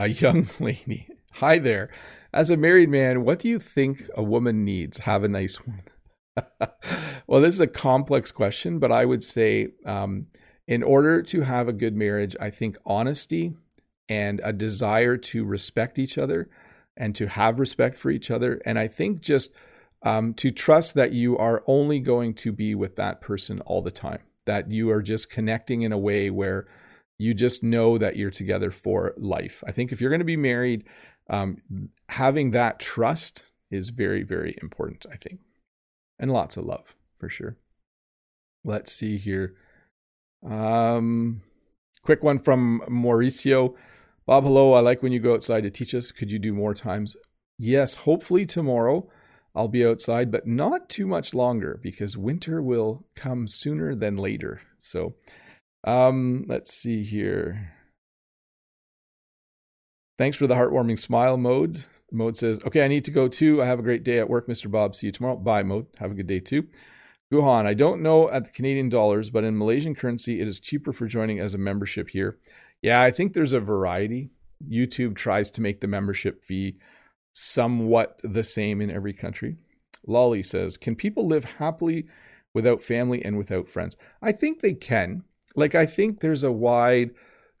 [0.00, 1.06] A young lady.
[1.34, 1.90] Hi there.
[2.34, 4.98] As a married man, what do you think a woman needs?
[4.98, 5.82] Have a nice one.
[7.28, 10.26] well, this is a complex question, but I would say um,
[10.66, 13.54] in order to have a good marriage, I think honesty
[14.08, 16.50] and a desire to respect each other
[16.96, 18.60] and to have respect for each other.
[18.64, 19.52] And I think just
[20.02, 23.90] um, to trust that you are only going to be with that person all the
[23.90, 26.66] time, that you are just connecting in a way where
[27.18, 29.62] you just know that you're together for life.
[29.66, 30.84] I think if you're going to be married,
[31.28, 31.60] um,
[32.08, 35.40] having that trust is very, very important, I think.
[36.18, 37.56] And lots of love for sure.
[38.64, 39.54] Let's see here.
[40.48, 41.42] Um,
[42.02, 43.74] quick one from Mauricio.
[44.26, 44.74] Bob, hello.
[44.74, 46.12] I like when you go outside to teach us.
[46.12, 47.16] Could you do more times?
[47.58, 49.08] Yes, hopefully tomorrow.
[49.54, 54.60] I'll be outside, but not too much longer because winter will come sooner than later.
[54.78, 55.14] So,
[55.84, 57.72] um, let's see here.
[60.18, 61.84] Thanks for the heartwarming smile mode.
[62.10, 63.62] Mode says, Okay, I need to go too.
[63.62, 64.70] I have a great day at work, Mr.
[64.70, 64.94] Bob.
[64.94, 65.36] See you tomorrow.
[65.36, 65.86] Bye, Mode.
[65.98, 66.66] Have a good day too.
[67.32, 70.92] Guhan, I don't know at the Canadian dollars, but in Malaysian currency, it is cheaper
[70.92, 72.38] for joining as a membership here.
[72.80, 74.30] Yeah, I think there's a variety.
[74.68, 76.78] YouTube tries to make the membership fee
[77.38, 79.56] somewhat the same in every country.
[80.06, 82.06] Lolly says, Can people live happily
[82.52, 83.96] without family and without friends?
[84.20, 85.22] I think they can.
[85.54, 87.10] Like, I think there's a wide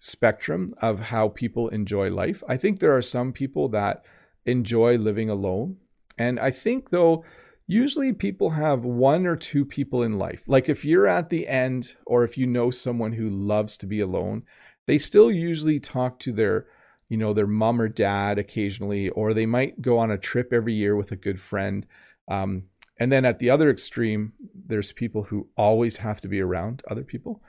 [0.00, 2.42] spectrum of how people enjoy life.
[2.48, 4.04] I think there are some people that
[4.46, 5.76] enjoy living alone.
[6.16, 7.24] And I think, though,
[7.68, 10.42] usually people have one or two people in life.
[10.48, 14.00] Like, if you're at the end or if you know someone who loves to be
[14.00, 14.42] alone,
[14.86, 16.66] they still usually talk to their
[17.08, 20.74] you know, their mom or dad occasionally, or they might go on a trip every
[20.74, 21.86] year with a good friend.
[22.30, 22.64] Um,
[22.98, 27.04] and then at the other extreme, there's people who always have to be around other
[27.04, 27.42] people.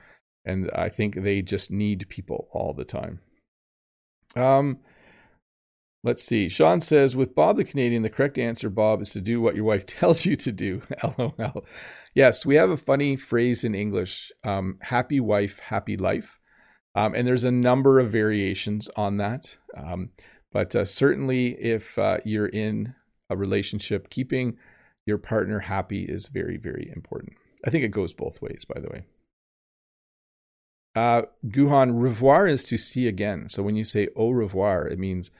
[0.46, 3.20] And I think they just need people all the time.
[4.36, 4.80] Um,
[6.02, 6.48] Let's see.
[6.48, 9.66] Sean says, with Bob the Canadian, the correct answer, Bob, is to do what your
[9.66, 10.82] wife tells you to do.
[11.18, 11.66] LOL.
[12.14, 16.39] Yes, we have a funny phrase in English um, happy wife, happy life.
[16.96, 19.58] Um, and there's a number of variations on that.
[19.78, 20.10] Um,
[20.52, 22.96] but uh, certainly, if uh, you're in
[23.30, 24.58] a relationship, keeping
[25.06, 27.34] your partner happy is very, very important.
[27.66, 29.06] I think it goes both ways, by the way.
[30.96, 33.50] Uh, Guhan, revoir is to see again.
[33.50, 35.32] So when you say au revoir, it means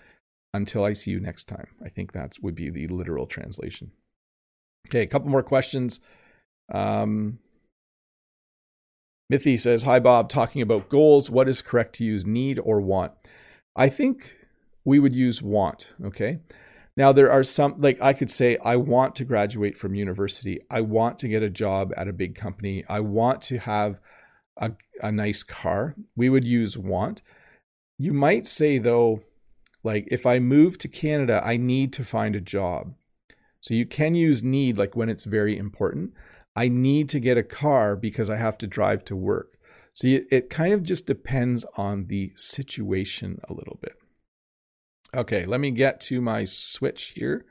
[0.54, 1.68] until I see you next time.
[1.84, 3.92] I think that would be the literal translation.
[4.88, 6.00] Okay, a couple more questions.
[6.72, 7.40] Um,
[9.30, 11.30] Mithy says, Hi, Bob, talking about goals.
[11.30, 13.12] What is correct to use, need or want?
[13.76, 14.36] I think
[14.84, 16.40] we would use want, okay?
[16.98, 20.60] Now, there are some, like I could say, I want to graduate from university.
[20.70, 22.84] I want to get a job at a big company.
[22.90, 24.00] I want to have
[24.58, 24.72] a,
[25.02, 25.96] a nice car.
[26.16, 27.22] We would use want.
[27.98, 29.22] You might say, though,
[29.84, 32.96] like if I move to Canada, I need to find a job.
[33.62, 36.14] So you can use need like when it's very important.
[36.56, 39.58] I need to get a car because I have to drive to work.
[39.94, 43.96] So it kind of just depends on the situation a little bit.
[45.16, 47.46] Okay, let me get to my switch here.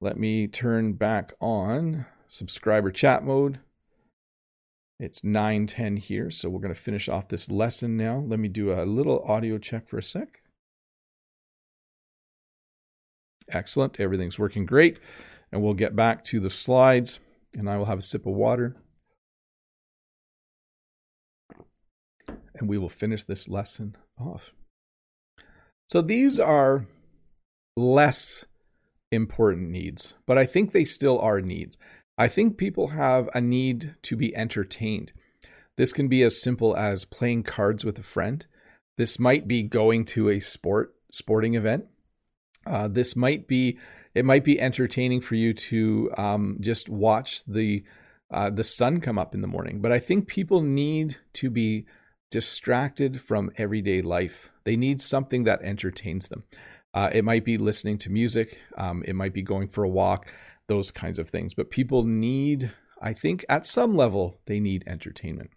[0.00, 3.58] Let me turn back on subscriber chat mode.
[4.98, 8.18] It's 9:10 here, so we're going to finish off this lesson now.
[8.18, 10.40] Let me do a little audio check for a sec.
[13.48, 13.98] Excellent.
[13.98, 14.98] Everything's working great.
[15.50, 17.18] And we'll get back to the slides
[17.54, 18.76] and I will have a sip of water.
[22.54, 24.52] And we will finish this lesson off.
[25.88, 26.86] So these are
[27.76, 28.44] less
[29.10, 31.76] important needs, but I think they still are needs.
[32.16, 35.12] I think people have a need to be entertained.
[35.76, 38.46] This can be as simple as playing cards with a friend.
[38.98, 41.86] This might be going to a sport sporting event.
[42.66, 43.78] Uh, this might be
[44.14, 47.84] it might be entertaining for you to um, just watch the
[48.32, 49.80] uh, the sun come up in the morning.
[49.80, 51.86] But I think people need to be
[52.30, 54.50] distracted from everyday life.
[54.64, 56.44] They need something that entertains them.
[56.94, 58.58] Uh, it might be listening to music.
[58.76, 60.32] Um, it might be going for a walk.
[60.68, 61.54] Those kinds of things.
[61.54, 62.70] But people need,
[63.02, 65.50] I think, at some level, they need entertainment.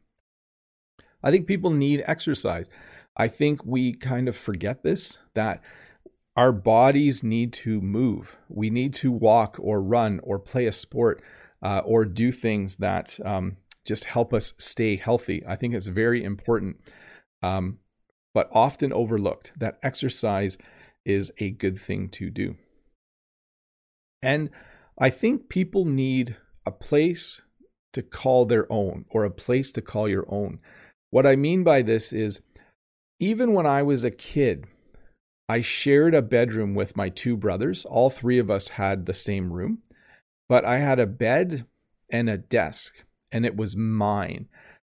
[1.22, 2.70] I think people need exercise.
[3.16, 5.62] I think we kind of forget this that
[6.36, 8.38] our bodies need to move.
[8.50, 11.22] We need to walk or run or play a sport
[11.62, 15.44] uh, or do things that um, just help us stay healthy.
[15.48, 16.78] I think it's very important,
[17.42, 17.80] um,
[18.34, 20.58] but often overlooked that exercise
[21.06, 22.56] is a good thing to do.
[24.22, 24.50] And
[24.98, 27.42] I think people need a place
[27.92, 30.60] to call their own or a place to call your own.
[31.12, 32.42] What I mean by this is,
[33.20, 34.66] even when I was a kid,
[35.50, 37.86] I shared a bedroom with my two brothers.
[37.86, 39.80] All three of us had the same room,
[40.48, 41.66] but I had a bed
[42.10, 42.94] and a desk,
[43.32, 44.48] and it was mine.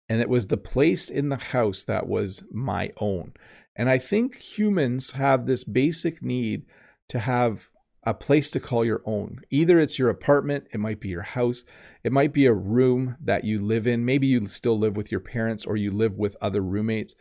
[0.09, 3.33] And it was the place in the house that was my own.
[3.75, 6.67] And I think humans have this basic need
[7.09, 7.71] to have
[8.05, 9.41] a place to call your own.
[9.51, 11.65] Either it's your apartment, it might be your house,
[12.03, 14.05] it might be a room that you live in.
[14.05, 17.15] Maybe you still live with your parents or you live with other roommates.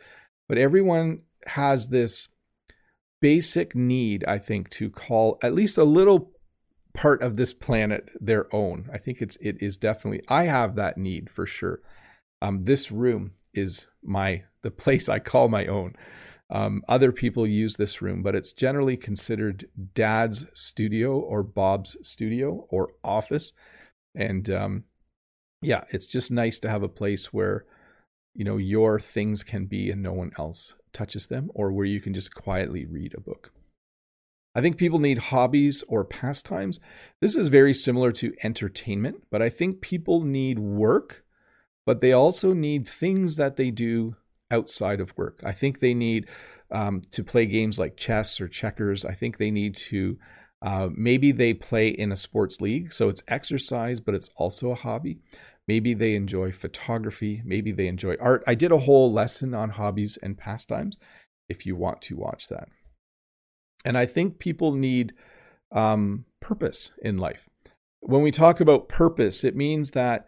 [0.48, 2.28] But everyone has this
[3.22, 6.32] basic need, I think, to call at least a little
[6.92, 8.90] part of this planet their own.
[8.92, 11.80] I think it's it is definitely I have that need for sure.
[12.42, 15.94] Um, this room is my the place I call my own.
[16.50, 19.64] Um, other people use this room, but it's generally considered
[19.94, 23.52] dad's studio or Bob's studio or office.
[24.14, 24.84] And um,
[25.62, 27.64] yeah, it's just nice to have a place where
[28.34, 32.00] you know your things can be and no one else touches them or where you
[32.00, 33.52] can just quietly read a book.
[34.54, 36.78] I think people need hobbies or pastimes.
[37.20, 41.24] This is very similar to entertainment, but I think people need work,
[41.86, 44.16] but they also need things that they do
[44.50, 45.40] outside of work.
[45.42, 46.28] I think they need
[46.70, 49.04] um, to play games like chess or checkers.
[49.04, 50.18] I think they need to,
[50.60, 52.92] uh, maybe they play in a sports league.
[52.92, 55.18] So it's exercise, but it's also a hobby.
[55.68, 57.42] Maybe they enjoy photography.
[57.44, 58.42] Maybe they enjoy art.
[58.46, 60.96] I did a whole lesson on hobbies and pastimes
[61.48, 62.68] if you want to watch that.
[63.84, 65.14] And I think people need
[65.70, 67.48] um, purpose in life.
[68.00, 70.26] When we talk about purpose, it means that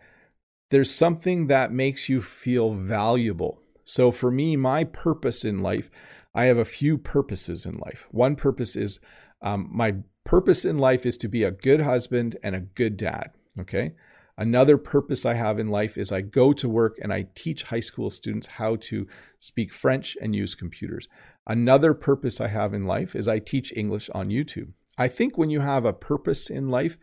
[0.70, 3.60] there's something that makes you feel valuable.
[3.84, 5.90] So for me, my purpose in life,
[6.34, 8.06] I have a few purposes in life.
[8.10, 8.98] One purpose is
[9.42, 13.30] um, my purpose in life is to be a good husband and a good dad.
[13.60, 13.92] Okay.
[14.36, 17.80] Another purpose I have in life is I go to work and I teach high
[17.80, 19.06] school students how to
[19.38, 21.08] speak French and use computers.
[21.46, 24.72] Another purpose I have in life is I teach English on YouTube.
[24.98, 26.98] I think when you have a purpose in life,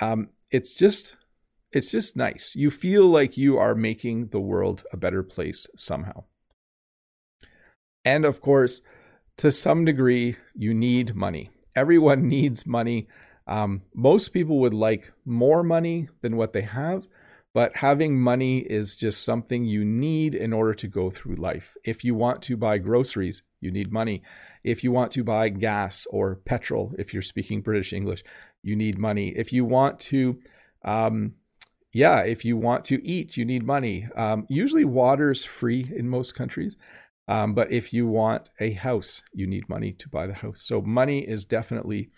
[0.00, 1.16] um, it's just
[1.72, 2.54] it's just nice.
[2.54, 6.24] You feel like you are making the world a better place somehow.
[8.04, 8.80] And of course,
[9.38, 11.50] to some degree, you need money.
[11.74, 13.08] Everyone needs money.
[13.46, 17.06] Um, most people would like more money than what they have,
[17.52, 21.76] but having money is just something you need in order to go through life.
[21.84, 24.22] If you want to buy groceries, you need money.
[24.62, 28.24] If you want to buy gas or petrol, if you're speaking British English,
[28.62, 29.28] you need money.
[29.28, 30.40] If you want to,
[30.84, 31.34] um,
[31.92, 34.08] yeah, if you want to eat, you need money.
[34.16, 34.84] Um, usually,
[35.30, 36.76] is free in most countries.
[37.28, 40.60] Um, but if you want a house, you need money to buy the house.
[40.60, 42.10] So, money is definitely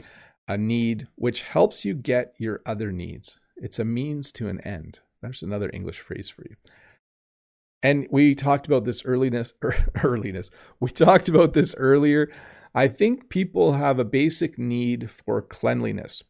[0.48, 3.36] a need which helps you get your other needs.
[3.56, 5.00] It's a means to an end.
[5.22, 6.56] There's another English phrase for you.
[7.82, 9.54] And we talked about this earliness,
[10.02, 10.50] earliness.
[10.80, 12.30] We talked about this earlier.
[12.74, 16.22] I think people have a basic need for cleanliness.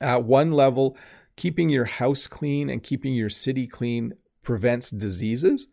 [0.00, 0.96] At one level,
[1.36, 5.68] keeping your house clean and keeping your city clean prevents diseases,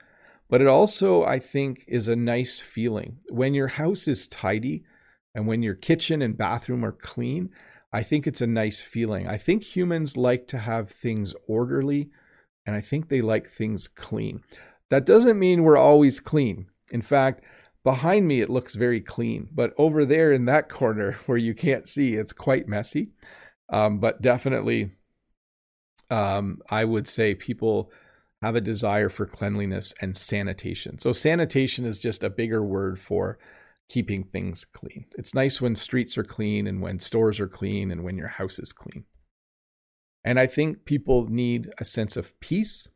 [0.49, 3.19] but it also, I think, is a nice feeling.
[3.29, 4.83] When your house is tidy,
[5.37, 7.51] and when your kitchen and bathroom are clean,
[7.93, 9.27] I think it's a nice feeling.
[9.27, 12.09] I think humans like to have things orderly
[12.65, 14.41] and I think they like things clean.
[14.89, 16.65] That doesn't mean we're always clean.
[16.91, 17.43] In fact,
[17.83, 21.87] behind me it looks very clean, but over there in that corner where you can't
[21.87, 23.11] see, it's quite messy.
[23.69, 24.89] Um, but definitely,
[26.09, 27.91] um, I would say people
[28.41, 30.97] have a desire for cleanliness and sanitation.
[30.97, 33.37] So, sanitation is just a bigger word for
[33.89, 35.05] keeping things clean.
[35.17, 38.59] It's nice when streets are clean and when stores are clean and when your house
[38.59, 39.05] is clean.
[40.23, 42.89] And I think people need a sense of peace.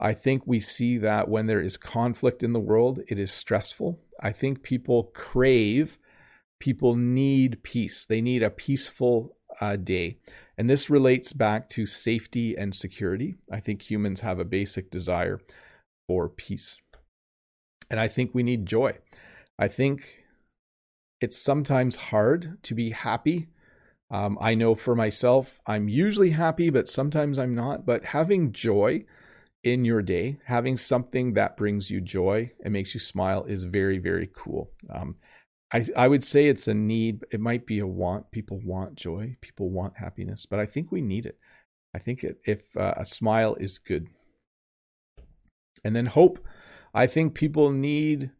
[0.00, 4.00] I think we see that when there is conflict in the world, it is stressful.
[4.20, 5.98] I think people crave,
[6.58, 8.06] people need peace.
[8.06, 10.18] They need a peaceful uh, day.
[10.56, 13.34] And this relates back to safety and security.
[13.52, 15.40] I think humans have a basic desire
[16.08, 16.78] for peace.
[17.90, 18.96] And I think we need joy.
[19.58, 20.24] I think
[21.20, 23.48] it's sometimes hard to be happy.
[24.10, 27.86] Um, I know for myself, I'm usually happy, but sometimes I'm not.
[27.86, 29.04] But having joy
[29.62, 33.98] in your day, having something that brings you joy and makes you smile is very,
[33.98, 34.70] very cool.
[34.92, 35.14] Um,
[35.72, 37.24] I, I would say it's a need.
[37.30, 38.30] It might be a want.
[38.30, 39.36] People want joy.
[39.40, 41.38] People want happiness, but I think we need it.
[41.94, 44.08] I think it, if uh, a smile is good.
[45.82, 46.38] And then hope.
[46.92, 48.30] I think people need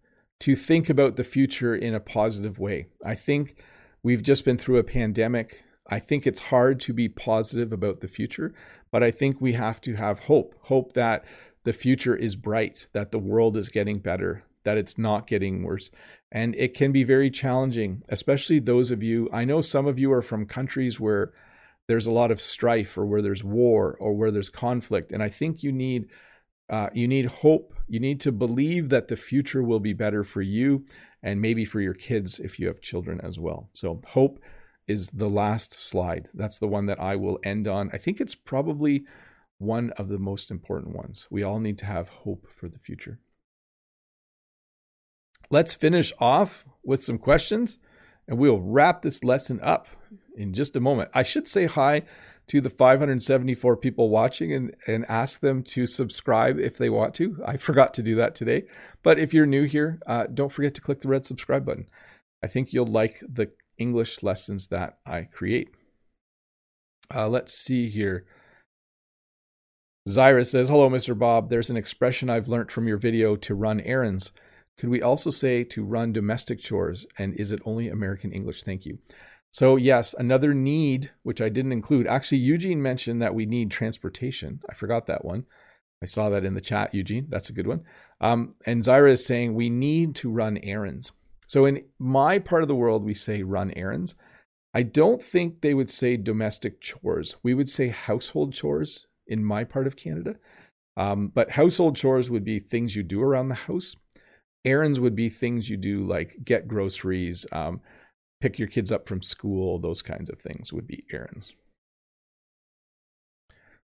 [0.45, 2.86] to think about the future in a positive way.
[3.03, 3.64] I think
[4.03, 5.64] we've just been through a pandemic.
[5.88, 8.53] I think it's hard to be positive about the future,
[8.92, 11.24] but I think we have to have hope hope that
[11.62, 15.90] the future is bright, that the world is getting better, that it's not getting worse.
[16.30, 19.30] And it can be very challenging, especially those of you.
[19.32, 21.32] I know some of you are from countries where
[21.88, 25.11] there's a lot of strife or where there's war or where there's conflict.
[25.11, 26.11] And I think you need
[26.71, 27.75] uh, you need hope.
[27.89, 30.85] You need to believe that the future will be better for you
[31.23, 33.71] and maybe for your kids if you have children as well.
[33.75, 34.39] So, hope
[34.87, 36.29] is the last slide.
[36.35, 37.91] That's the one that I will end on.
[37.93, 39.05] I think it's probably
[39.59, 41.27] one of the most important ones.
[41.31, 43.19] We all need to have hope for the future.
[45.51, 47.79] Let's finish off with some questions
[48.27, 49.89] and we'll wrap this lesson up
[50.37, 51.11] in just a moment.
[51.15, 52.03] I should say hi
[52.47, 57.42] to the 574 people watching and, and ask them to subscribe if they want to.
[57.45, 58.64] I forgot to do that today.
[59.03, 61.86] But if you're new here, uh, don't forget to click the red subscribe button.
[62.42, 65.70] I think you'll like the English lessons that I create.
[67.14, 68.26] Uh, let's see here.
[70.09, 71.18] Zyra says, Hello, Mr.
[71.18, 71.49] Bob.
[71.49, 74.32] There's an expression I've learned from your video to run errands.
[74.76, 77.07] Could we also say to run domestic chores?
[77.16, 78.62] And is it only American English?
[78.64, 78.99] Thank you.
[79.55, 82.09] So, yes, another need, which I didn't include.
[82.09, 84.59] Actually, Eugene mentioned that we need transportation.
[84.69, 85.45] I forgot that one.
[86.03, 87.27] I saw that in the chat, Eugene.
[87.29, 87.85] That's a good one.
[88.21, 91.13] Um, and Zyra is saying we need to run errands.
[91.47, 94.17] So, in my part of the world, we say run errands.
[94.75, 97.37] I don't think they would say domestic chores.
[97.45, 100.35] We would say household chores in my part of Canada.
[100.97, 103.95] Um, but household chores would be things you do around the house.
[104.65, 107.83] Errands would be things you do like get groceries, um,
[108.45, 111.55] pick your kids up from school, those kinds of things would be errands.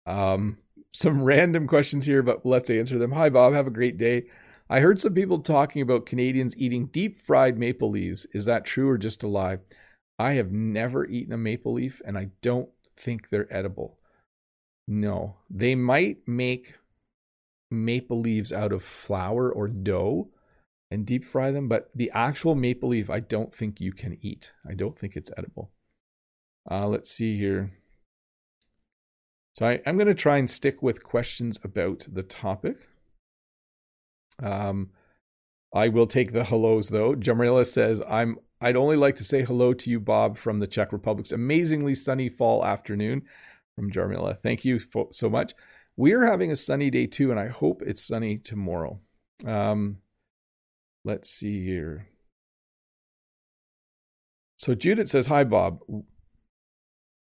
[0.05, 0.59] Um,
[0.93, 3.11] some random questions here, but let's answer them.
[3.13, 3.53] Hi, Bob.
[3.53, 4.25] Have a great day.
[4.69, 8.27] I heard some people talking about Canadians eating deep fried maple leaves.
[8.33, 9.57] Is that true or just a lie?
[10.19, 13.97] I have never eaten a maple leaf and I don't think they're edible.
[14.87, 16.75] No, they might make
[17.71, 20.29] maple leaves out of flour or dough
[20.95, 24.53] and deep fry them, but the actual maple leaf, I don't think you can eat.
[24.67, 25.71] I don't think it's edible.
[26.71, 27.73] Uh, let's see here.
[29.53, 32.87] So I, am going to try and stick with questions about the topic.
[34.41, 34.89] Um,
[35.73, 37.13] I will take the hellos though.
[37.13, 38.39] Jamarilla says, "I'm.
[38.61, 42.29] I'd only like to say hello to you, Bob, from the Czech Republic's amazingly sunny
[42.29, 43.23] fall afternoon."
[43.75, 44.79] From Jarmila, thank you
[45.11, 45.53] so much.
[45.97, 49.01] We are having a sunny day too, and I hope it's sunny tomorrow.
[49.45, 49.97] Um,
[51.05, 52.09] let's see here.
[54.57, 55.79] So Judith says, "Hi, Bob.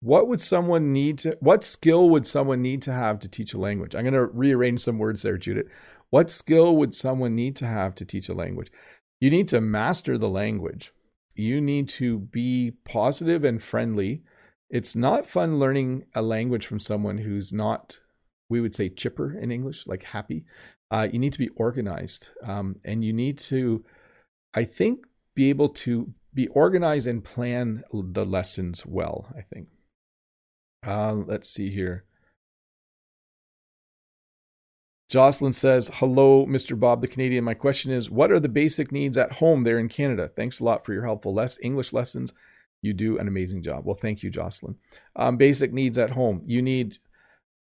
[0.01, 1.37] What would someone need to?
[1.41, 4.80] What skill would someone need to have to teach a language?" I'm going to rearrange
[4.80, 5.66] some words there, Judith.
[6.11, 8.70] What skill would someone need to have to teach a language?
[9.20, 10.93] You need to master the language.
[11.35, 14.22] You need to be positive and friendly.
[14.70, 17.99] It's not fun learning a language from someone who's not,
[18.49, 20.45] we would say, chipper in English, like happy.
[20.91, 23.85] Uh, you need to be organized um, and you need to,
[24.55, 29.68] I think, be able to be organized and plan the lessons well, I think.
[30.87, 32.05] Uh, let's see here.
[35.09, 36.78] Jocelyn says, Hello, Mr.
[36.78, 37.45] Bob the Canadian.
[37.45, 40.28] My question is, what are the basic needs at home there in Canada?
[40.28, 42.32] Thanks a lot for your helpful less English lessons.
[42.82, 43.85] You do an amazing job.
[43.85, 44.76] Well, thank you, Jocelyn.
[45.16, 46.43] Um, basic needs at home.
[46.47, 46.99] You need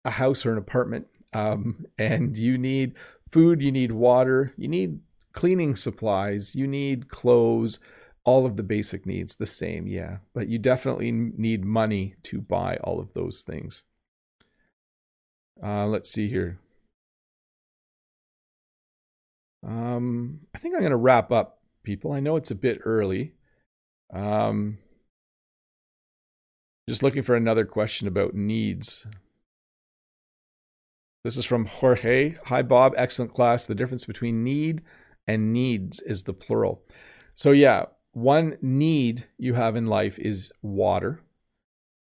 [0.04, 2.94] a house or an apartment, um, and you need
[3.30, 5.00] food, you need water, you need
[5.34, 7.78] cleaning supplies, you need clothes,
[8.24, 10.20] all of the basic needs, the same, yeah.
[10.34, 13.84] But you definitely need money to buy all of those things.
[15.62, 16.58] Uh, let's see here.
[19.68, 22.14] Um, I think I'm going to wrap up, people.
[22.14, 23.34] I know it's a bit early.
[24.14, 24.78] Um,
[26.88, 29.06] just looking for another question about needs.
[31.26, 32.36] This is from Jorge.
[32.46, 32.94] Hi, Bob.
[32.96, 33.66] Excellent class.
[33.66, 34.84] The difference between need
[35.26, 36.84] and needs is the plural.
[37.34, 41.24] So, yeah, one need you have in life is water.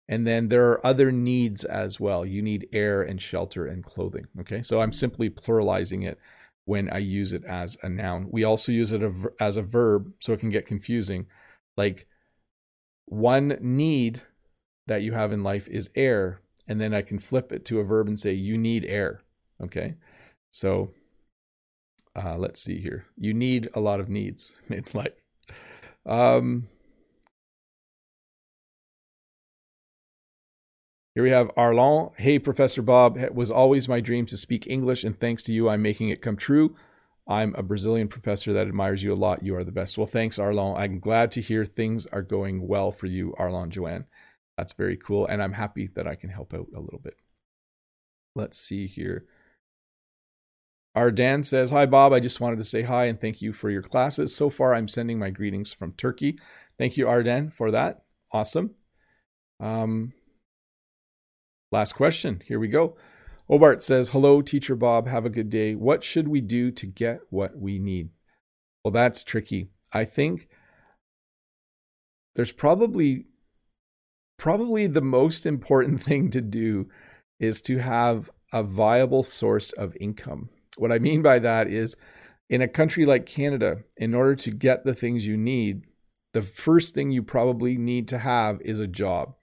[0.09, 2.25] And then there are other needs as well.
[2.25, 4.25] You need air and shelter and clothing.
[4.39, 4.63] Okay.
[4.63, 6.17] So I'm simply pluralizing it
[6.65, 8.25] when I use it as a noun.
[8.31, 9.03] We also use it
[9.39, 11.27] as a verb, so it can get confusing.
[11.77, 12.07] Like
[13.05, 14.23] one need
[14.87, 17.83] that you have in life is air, and then I can flip it to a
[17.83, 19.21] verb and say, You need air.
[19.63, 19.95] Okay.
[20.51, 20.91] So
[22.15, 23.05] uh, let's see here.
[23.17, 25.13] You need a lot of needs in life.
[26.05, 26.67] Um,
[31.13, 32.17] Here we have Arlon.
[32.17, 33.17] Hey, Professor Bob.
[33.17, 36.21] It was always my dream to speak English, and thanks to you, I'm making it
[36.21, 36.73] come true.
[37.27, 39.43] I'm a Brazilian professor that admires you a lot.
[39.43, 39.97] You are the best.
[39.97, 40.79] Well, thanks, Arlon.
[40.79, 44.05] I'm glad to hear things are going well for you, Arlon Joanne.
[44.57, 47.15] That's very cool, and I'm happy that I can help out a little bit.
[48.35, 49.25] Let's see here.
[50.95, 52.13] Ardan says, Hi, Bob.
[52.13, 54.35] I just wanted to say hi and thank you for your classes.
[54.35, 56.37] So far, I'm sending my greetings from Turkey.
[56.77, 58.03] Thank you, Ardan, for that.
[58.33, 58.75] Awesome.
[59.61, 60.13] Um,
[61.71, 62.41] Last question.
[62.45, 62.97] Here we go.
[63.49, 65.07] Obart says, Hello, Teacher Bob.
[65.07, 65.73] Have a good day.
[65.73, 68.09] What should we do to get what we need?
[68.83, 69.69] Well, that's tricky.
[69.93, 70.49] I think
[72.35, 73.25] there's probably
[74.41, 76.89] probably the most important thing to do
[77.39, 80.49] is to have a viable source of income.
[80.77, 81.95] What I mean by that is
[82.49, 85.83] in a country like Canada, in order to get the things you need,
[86.33, 89.35] the first thing you probably need to have is a job.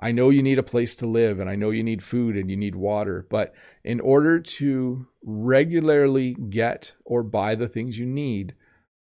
[0.00, 2.50] I know you need a place to live and I know you need food and
[2.50, 3.52] you need water, but
[3.84, 8.54] in order to regularly get or buy the things you need,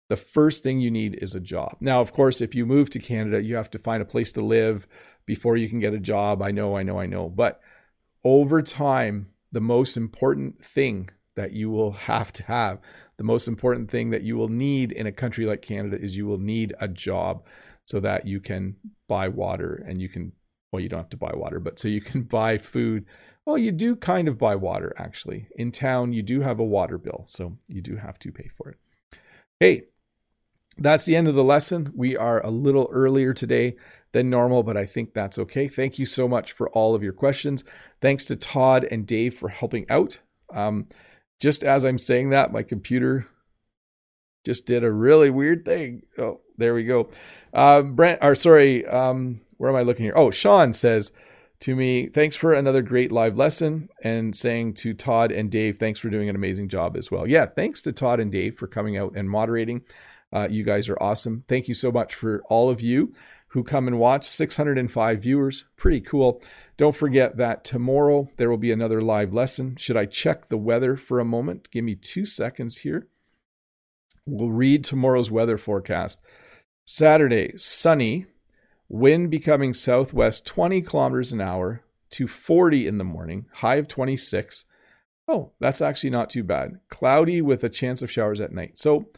[0.09, 1.77] the first thing you need is a job.
[1.79, 4.41] Now, of course, if you move to Canada, you have to find a place to
[4.41, 4.88] live
[5.26, 6.41] before you can get a job.
[6.41, 7.30] I know, I know, I know.
[7.30, 7.61] But
[8.24, 12.80] over time, the most important thing that you will have to have,
[13.17, 16.26] the most important thing that you will need in a country like Canada is you
[16.26, 17.45] will need a job
[17.86, 18.76] so that you can
[19.07, 20.32] buy water and you can
[20.71, 23.05] well, you don't have to buy water, but so you can buy food.
[23.45, 25.47] Well, you do kind of buy water actually.
[25.55, 28.69] In town, you do have a water bill, so you do have to pay for
[28.69, 28.78] it.
[29.59, 29.84] Hey,
[30.78, 31.91] that's the end of the lesson.
[31.95, 33.76] We are a little earlier today
[34.14, 35.68] than normal, but I think that's okay.
[35.68, 37.64] Thank you so much for all of your questions.
[37.99, 40.20] Thanks to Todd and Dave for helping out.
[40.53, 40.88] Um,
[41.41, 43.28] just as I'm saying that, my computer
[44.45, 46.03] just did a really weird thing.
[46.18, 47.09] Oh, there we go.
[47.53, 50.14] Uh, Brent, or sorry, um, where am I looking here?
[50.16, 51.11] Oh, Sean says
[51.61, 55.99] to me, thanks for another great live lesson, and saying to Todd and Dave, thanks
[55.99, 57.28] for doing an amazing job as well.
[57.28, 59.82] Yeah, thanks to Todd and Dave for coming out and moderating.
[60.32, 61.45] Uh, you guys are awesome.
[61.47, 63.14] Thank you so much for all of you
[63.54, 64.28] who come and watch.
[64.28, 65.66] 605 viewers.
[65.78, 66.41] Pretty cool.
[66.76, 69.76] Don't forget that tomorrow there will be another live lesson.
[69.78, 71.70] Should I check the weather for a moment?
[71.72, 73.08] Give me two seconds here.
[74.26, 76.20] We'll read tomorrow's weather forecast.
[76.86, 78.26] Saturday, sunny,
[78.89, 84.66] wind becoming southwest 20 kilometers an hour to 40 in the morning, high of 26.
[85.28, 86.80] Oh, that's actually not too bad.
[86.89, 88.80] Cloudy with a chance of showers at night.
[88.80, 89.10] So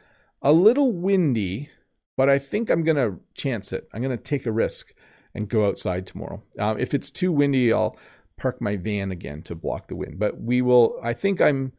[0.41, 1.69] a little windy,
[2.17, 3.87] but I think I'm going to chance it.
[3.93, 4.93] I'm going to take a risk
[5.33, 6.41] and go outside tomorrow.
[6.59, 7.97] Um, if it's too windy, I'll
[8.37, 10.19] park my van again to block the wind.
[10.19, 11.73] But we will, I think I'm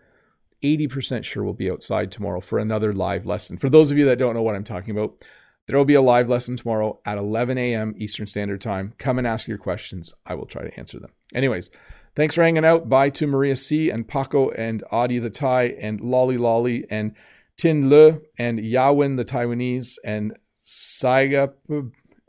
[0.63, 3.59] 80% sure we'll be outside tomorrow for another live lesson.
[3.59, 5.25] For those of you that don't know what I'm talking about,
[5.67, 7.95] there will be a live lesson tomorrow at 11 a.m.
[7.97, 8.95] Eastern Standard Time.
[8.99, 10.15] Come and ask your questions.
[10.25, 11.11] I will try to answer them.
[11.35, 11.71] Anyways,
[12.15, 12.89] thanks for hanging out.
[12.89, 13.91] Bye to Maria C.
[13.91, 17.15] and Paco and Audie the Thai and Lolly Lolly and
[17.57, 21.53] Tin Le and Yawin the Taiwanese and Saiga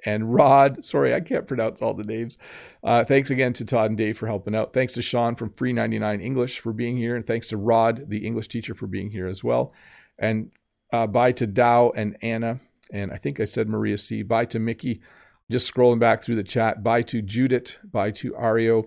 [0.05, 0.83] and Rod.
[0.83, 2.37] Sorry, I can't pronounce all the names.
[2.83, 4.73] Uh, thanks again to Todd and Dave for helping out.
[4.73, 7.15] Thanks to Sean from Free 99 English for being here.
[7.15, 9.73] And thanks to Rod, the English teacher, for being here as well.
[10.17, 10.51] And
[10.93, 12.61] uh, bye to Dao and Anna
[12.91, 14.23] and I think I said Maria C.
[14.23, 15.01] Bye to Mickey.
[15.49, 16.83] Just scrolling back through the chat.
[16.83, 17.77] Bye to Judith.
[17.83, 18.85] Bye to Ario.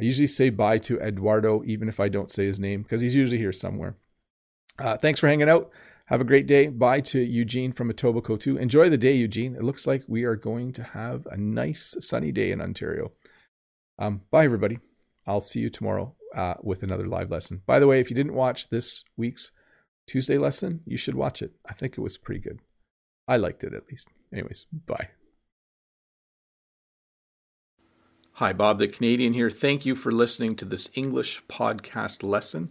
[0.00, 3.14] I usually say bye to Eduardo, even if I don't say his name, because he's
[3.14, 3.96] usually here somewhere.
[4.78, 5.70] Uh, thanks for hanging out.
[6.06, 6.68] Have a great day.
[6.68, 8.56] Bye to Eugene from Etobicoke too.
[8.56, 9.54] Enjoy the day, Eugene.
[9.54, 13.12] It looks like we are going to have a nice sunny day in Ontario.
[13.98, 14.78] Um, bye, everybody.
[15.26, 17.60] I'll see you tomorrow uh, with another live lesson.
[17.66, 19.50] By the way, if you didn't watch this week's
[20.06, 21.52] Tuesday lesson, you should watch it.
[21.68, 22.60] I think it was pretty good.
[23.26, 24.08] I liked it at least.
[24.32, 25.08] Anyways, bye.
[28.32, 29.50] Hi, Bob the Canadian here.
[29.50, 32.70] Thank you for listening to this English podcast lesson.